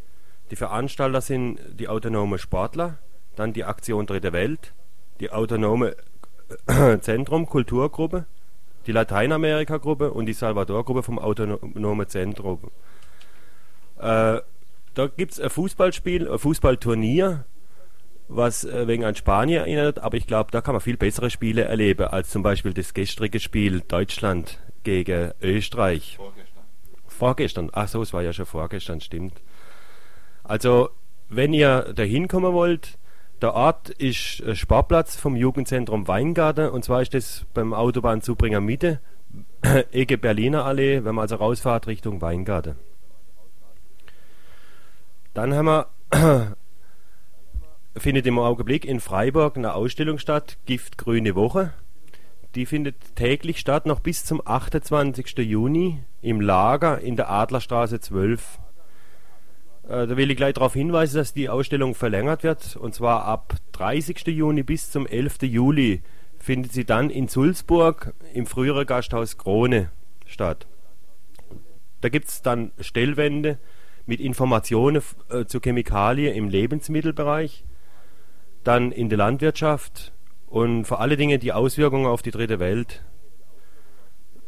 Die 0.51 0.57
Veranstalter 0.57 1.21
sind 1.21 1.61
die 1.79 1.89
autonome 1.89 2.39
Sportler, 2.39 2.99
dann 3.37 3.53
die 3.53 3.65
Aktion 3.65 4.07
Dritte 4.07 4.33
Welt, 4.33 4.75
die 5.21 5.31
autonome 5.31 5.97
Zentrum 7.01 7.47
Kulturgruppe, 7.47 8.27
die 8.87 8.93
Lateinamerika-Gruppe 8.93 10.13
und 10.13 10.27
die 10.27 10.33
Salvador-Gruppe 10.33 11.03
vom 11.03 11.19
Autonome 11.19 12.07
Zentrum. 12.09 12.59
Äh, 13.99 14.41
da 14.95 15.07
gibt 15.17 15.33
es 15.33 15.41
ein 15.41 15.51
Fußballspiel, 15.51 16.29
ein 16.29 16.39
Fußballturnier, 16.39 17.45
was 18.29 18.65
äh, 18.65 18.87
wegen 18.89 19.05
an 19.05 19.15
Spanien 19.15 19.61
erinnert, 19.61 20.01
aber 20.01 20.17
ich 20.17 20.27
glaube, 20.27 20.51
da 20.51 20.61
kann 20.61 20.75
man 20.75 20.81
viel 20.81 20.97
bessere 20.97 21.31
Spiele 21.31 21.65
erleben, 21.65 22.09
als 22.09 22.31
zum 22.31 22.43
Beispiel 22.43 22.73
das 22.73 22.95
gestrige 22.95 23.39
Spiel 23.39 23.83
Deutschland 23.87 24.59
gegen 24.83 25.33
Österreich. 25.41 26.17
Vorgestern. 26.17 26.65
Vorgestern, 27.07 27.71
ach 27.73 27.89
so, 27.89 28.03
es 28.03 28.13
war 28.13 28.23
ja 28.23 28.33
schon 28.33 28.47
vorgestern, 28.47 29.01
stimmt. 29.01 29.41
Also, 30.45 30.91
wenn 31.29 31.53
ihr 31.53 31.93
da 31.95 32.03
hinkommen 32.03 32.53
wollt, 32.53 32.99
der 33.41 33.55
Ort 33.55 33.89
ist 33.91 34.43
ein 34.47 34.57
Sportplatz 34.57 35.17
vom 35.17 35.35
Jugendzentrum 35.35 36.09
Weingarten 36.09 36.69
und 36.69 36.85
zwar 36.85 37.01
ist 37.01 37.15
das 37.15 37.47
beim 37.55 37.73
Autobahnzubringer 37.73 38.61
Mitte, 38.61 39.01
Ecke 39.93 40.19
Berliner 40.19 40.65
Allee, 40.65 41.05
wenn 41.05 41.15
man 41.15 41.23
also 41.23 41.37
rausfahrt 41.37 41.87
Richtung 41.87 42.21
Weingarten. 42.21 42.77
Dann 45.33 45.55
haben 45.55 45.67
wir 45.67 45.87
findet 47.97 48.27
im 48.27 48.39
Augenblick 48.39 48.85
in 48.85 49.01
Freiburg 49.01 49.57
eine 49.57 49.75
Ausstellung 49.75 50.19
statt, 50.19 50.59
Gift 50.67 50.99
Grüne 50.99 51.35
Woche. 51.35 51.73
Die 52.57 52.67
findet 52.67 53.15
täglich 53.15 53.61
statt, 53.61 53.87
noch 53.87 54.01
bis 54.01 54.25
zum 54.25 54.43
28. 54.45 55.39
Juni 55.39 56.03
im 56.21 56.41
Lager 56.41 57.01
in 57.01 57.15
der 57.15 57.31
Adlerstraße 57.31 58.01
12. 58.01 58.59
Äh, 59.85 60.07
da 60.09 60.17
will 60.17 60.31
ich 60.31 60.37
gleich 60.37 60.55
darauf 60.55 60.75
hinweisen, 60.75 61.19
dass 61.19 61.33
die 61.33 61.49
Ausstellung 61.49 61.95
verlängert 61.95 62.43
wird. 62.43 62.77
Und 62.77 62.95
zwar 62.95 63.25
ab 63.25 63.55
30. 63.73 64.27
Juni 64.27 64.65
bis 64.65 64.91
zum 64.91 65.07
11. 65.07 65.43
Juli 65.43 66.03
findet 66.39 66.73
sie 66.73 66.85
dann 66.85 67.11
in 67.11 67.29
Sulzburg 67.29 68.15
im 68.35 68.47
früheren 68.47 68.87
Gasthaus 68.87 69.39
Krone 69.39 69.91
statt. 70.27 70.67
Da 72.01 72.09
gibt 72.09 72.29
es 72.29 72.43
dann 72.43 72.73
Stellwände 72.81 73.59
mit 74.07 74.21
Informationen 74.21 75.03
äh, 75.29 75.45
zu 75.45 75.61
Chemikalien 75.61 76.35
im 76.35 76.49
Lebensmittelbereich, 76.49 77.65
dann 78.65 78.91
in 78.91 79.09
der 79.09 79.19
Landwirtschaft 79.19 80.13
und 80.51 80.85
vor 80.85 81.01
allen 81.01 81.17
Dingen 81.17 81.41
die 81.41 81.53
Auswirkungen 81.53 82.07
auf 82.07 82.23
die 82.23 82.33
dritte 82.33 82.59
Welt. 82.59 83.03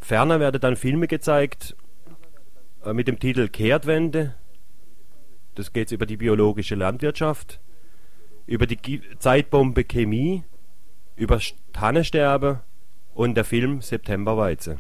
Ferner 0.00 0.40
werden 0.40 0.61
dann 0.61 0.76
Filme 0.76 1.07
gezeigt 1.07 1.76
äh, 2.84 2.92
mit 2.92 3.09
dem 3.09 3.18
Titel 3.18 3.48
Kehrtwende, 3.48 4.34
das 5.55 5.72
geht 5.72 5.92
über 5.92 6.05
die 6.05 6.16
biologische 6.16 6.74
Landwirtschaft, 6.74 7.61
über 8.46 8.66
die 8.66 8.76
Gi 8.76 9.03
Zeitbombe 9.18 9.84
Chemie, 9.84 10.44
über 11.14 11.40
Tannensterbe 11.72 12.61
und 13.14 13.34
der 13.36 13.44
Film 13.44 13.80
Septemberweize. 13.80 14.78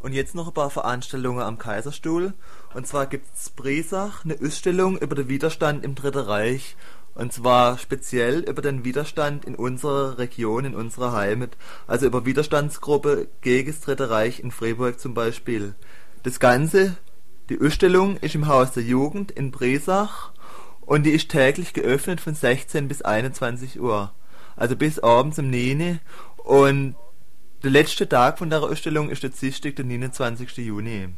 Und 0.00 0.12
jetzt 0.12 0.34
noch 0.34 0.46
ein 0.46 0.54
paar 0.54 0.70
Veranstaltungen 0.70 1.42
am 1.42 1.58
Kaiserstuhl. 1.58 2.32
Und 2.72 2.86
zwar 2.86 3.06
gibt 3.06 3.34
es 3.34 3.50
Bresach 3.50 4.24
eine 4.24 4.38
Ausstellung 4.40 4.96
über 4.96 5.16
den 5.16 5.28
Widerstand 5.28 5.84
im 5.84 5.96
Dritten 5.96 6.20
Reich. 6.20 6.76
Und 7.18 7.32
zwar 7.32 7.78
speziell 7.78 8.44
über 8.48 8.62
den 8.62 8.84
Widerstand 8.84 9.44
in 9.44 9.56
unserer 9.56 10.18
Region, 10.18 10.64
in 10.64 10.76
unserer 10.76 11.12
Heimat. 11.12 11.56
Also 11.88 12.06
über 12.06 12.24
Widerstandsgruppe 12.24 13.26
gegen 13.40 13.72
das 13.72 13.80
Dritte 13.80 14.08
Reich 14.08 14.38
in 14.38 14.52
Freiburg 14.52 15.00
zum 15.00 15.14
Beispiel. 15.14 15.74
Das 16.22 16.38
Ganze 16.38 16.96
die 17.48 17.60
Ausstellung 17.60 18.18
ist 18.18 18.36
im 18.36 18.46
Haus 18.46 18.70
der 18.70 18.84
Jugend 18.84 19.32
in 19.32 19.50
Bresach 19.50 20.30
und 20.82 21.04
die 21.04 21.10
ist 21.10 21.30
täglich 21.30 21.72
geöffnet 21.72 22.20
von 22.20 22.36
16 22.36 22.86
bis 22.86 23.02
21 23.02 23.80
Uhr. 23.80 24.12
Also 24.54 24.76
bis 24.76 25.00
abends 25.00 25.40
um 25.40 25.50
9 25.50 25.98
und 26.36 26.94
der 27.64 27.70
letzte 27.72 28.08
Tag 28.08 28.38
von 28.38 28.48
der 28.48 28.62
Ausstellung 28.62 29.10
ist 29.10 29.24
der 29.24 29.30
Dienstag, 29.30 29.74
der 29.74 29.86
29. 29.86 30.58
Juni. 30.58 31.08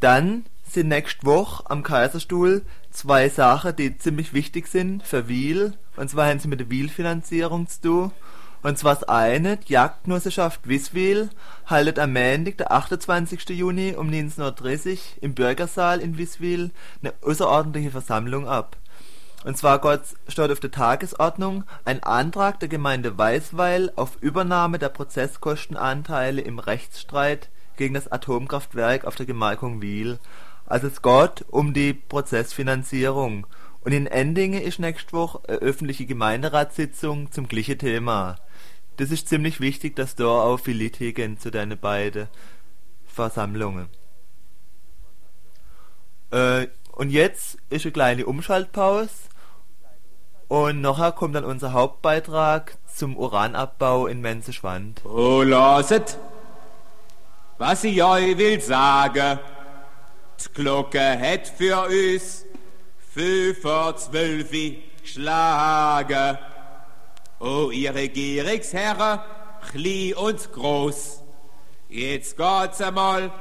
Dann 0.00 0.46
sind 0.72 0.88
nächste 0.88 1.26
Woche 1.26 1.64
am 1.68 1.82
Kaiserstuhl 1.82 2.62
zwei 2.90 3.28
Sachen, 3.28 3.76
die 3.76 3.98
ziemlich 3.98 4.32
wichtig 4.32 4.66
sind 4.66 5.02
für 5.02 5.28
Wiel. 5.28 5.74
Und 5.96 6.10
zwar 6.10 6.26
haben 6.28 6.38
sie 6.38 6.48
mit 6.48 6.60
der 6.60 6.70
Wiel-Finanzierung 6.70 7.66
zu 7.68 7.80
tun. 7.80 8.12
Und 8.62 8.78
zwar 8.78 8.94
das 8.94 9.04
eine, 9.04 9.56
die 9.56 9.72
Jagdgenossenschaft 9.72 10.68
Wiswil 10.68 11.30
haltet 11.66 11.98
am 11.98 12.12
Montag, 12.12 12.58
der 12.58 12.70
28. 12.70 13.48
Juni 13.50 13.94
um 13.96 14.08
19.30 14.08 14.90
Uhr 14.90 14.98
im 15.20 15.34
Bürgersaal 15.34 16.00
in 16.00 16.16
Wiswil 16.16 16.70
eine 17.02 17.12
außerordentliche 17.22 17.90
Versammlung 17.90 18.46
ab. 18.46 18.76
Und 19.44 19.58
zwar 19.58 19.80
steht 20.28 20.50
auf 20.52 20.60
der 20.60 20.70
Tagesordnung 20.70 21.64
ein 21.84 22.02
Antrag 22.04 22.60
der 22.60 22.68
Gemeinde 22.68 23.18
Weißweil 23.18 23.92
auf 23.96 24.16
Übernahme 24.20 24.78
der 24.78 24.90
Prozesskostenanteile 24.90 26.40
im 26.40 26.60
Rechtsstreit 26.60 27.48
gegen 27.76 27.94
das 27.94 28.10
Atomkraftwerk 28.12 29.04
auf 29.04 29.16
der 29.16 29.26
Gemarkung 29.26 29.82
Wiel. 29.82 30.20
Also 30.66 30.86
es 30.86 31.02
geht 31.02 31.44
um 31.50 31.74
die 31.74 31.92
Prozessfinanzierung. 31.92 33.46
Und 33.84 33.92
in 33.92 34.06
Endingen 34.06 34.62
ist 34.62 34.78
nächste 34.78 35.12
Woche 35.12 35.40
eine 35.48 35.58
öffentliche 35.58 36.06
Gemeinderatssitzung 36.06 37.32
zum 37.32 37.48
gleichen 37.48 37.78
Thema. 37.78 38.36
Das 38.96 39.10
ist 39.10 39.28
ziemlich 39.28 39.60
wichtig, 39.60 39.96
dass 39.96 40.14
da 40.14 40.26
auch 40.26 40.58
viele 40.58 40.90
gehen 40.90 41.38
zu 41.38 41.50
deinen 41.50 41.78
beiden 41.78 42.28
Versammlungen. 43.06 43.88
Äh, 46.30 46.68
und 46.92 47.10
jetzt 47.10 47.58
ist 47.70 47.84
eine 47.84 47.92
kleine 47.92 48.26
Umschaltpause 48.26 49.10
und 50.48 50.82
nachher 50.82 51.12
kommt 51.12 51.34
dann 51.34 51.44
unser 51.44 51.72
Hauptbeitrag 51.72 52.76
zum 52.86 53.16
Uranabbau 53.16 54.06
in 54.06 54.20
Menzeschwand. 54.20 55.02
Oh, 55.04 55.42
loset, 55.42 56.18
was 57.58 57.84
ich 57.84 58.02
euch 58.02 58.36
will 58.36 58.60
sagen. 58.60 59.38
Glocke 60.54 61.18
hat 61.18 61.48
für 61.48 61.86
uns 61.86 62.44
fünf 63.12 63.60
vor 63.60 63.96
zwölf 63.96 64.50
geschlagen. 65.02 66.38
Oh, 67.38 67.70
ihr 67.70 67.94
Regierungsherren, 67.94 69.20
klein 69.70 70.14
und 70.14 70.52
groß, 70.52 71.22
jetzt 71.88 72.36
geht's 72.36 72.80
einmal 72.80 73.32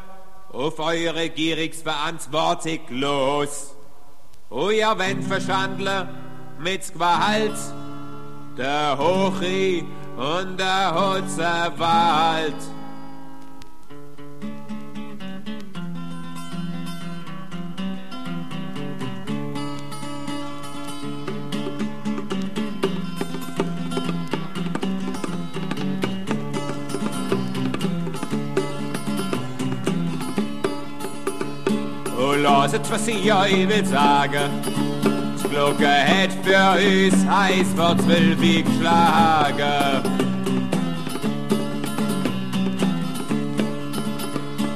auf 0.52 0.80
eure 0.80 1.16
Regierungsverantwortung 1.16 2.80
los. 2.90 3.76
Oh, 4.50 4.70
ihr 4.70 4.98
wollt 4.98 5.24
verschandeln 5.24 6.10
mit 6.60 6.92
Gewalt, 6.94 7.58
der 8.58 8.98
Hochi 8.98 9.86
und 10.18 10.60
der 10.60 10.94
Hutzewald. 10.94 12.81
Loset, 32.72 32.90
was 32.90 33.08
ich 33.08 33.34
euch 33.34 33.68
will 33.68 33.86
sagen. 33.86 34.50
Glocke 35.50 35.90
hat 35.90 36.32
für 36.42 36.80
uns 36.80 37.26
heiß 37.28 37.68
vor 37.76 37.98
zwölf 37.98 38.40
geschlagen. 38.40 40.04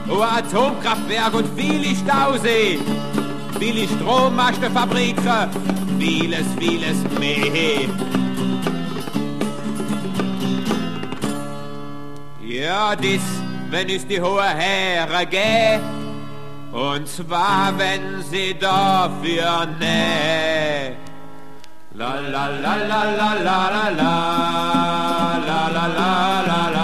Oh, 0.10 0.22
Atomkraftwerk 0.22 1.34
und 1.36 1.48
viele 1.58 1.96
Stausee, 1.96 2.80
viele 3.60 3.88
Strommastenfabriken, 3.88 5.50
vieles, 5.98 6.48
vieles 6.60 6.98
mehr. 7.18 7.88
Ja, 12.42 12.94
dies, 12.96 13.22
wenn 13.70 13.90
es 13.90 14.06
die 14.06 14.20
hohe 14.20 14.44
Herren 14.44 15.30
gehen, 15.30 16.05
und 16.76 17.08
zwar, 17.08 17.74
wenn 17.78 18.22
sie 18.22 18.54
dafür 18.60 19.66
näht. 19.80 20.98
La 21.94 22.20
la 22.20 22.48
la 22.48 22.76
la 22.76 23.04
la 23.20 23.34
la 23.48 23.70
la 23.70 23.90
la 23.90 25.68
la 25.70 25.88
la 25.88 26.42
la 26.48 26.75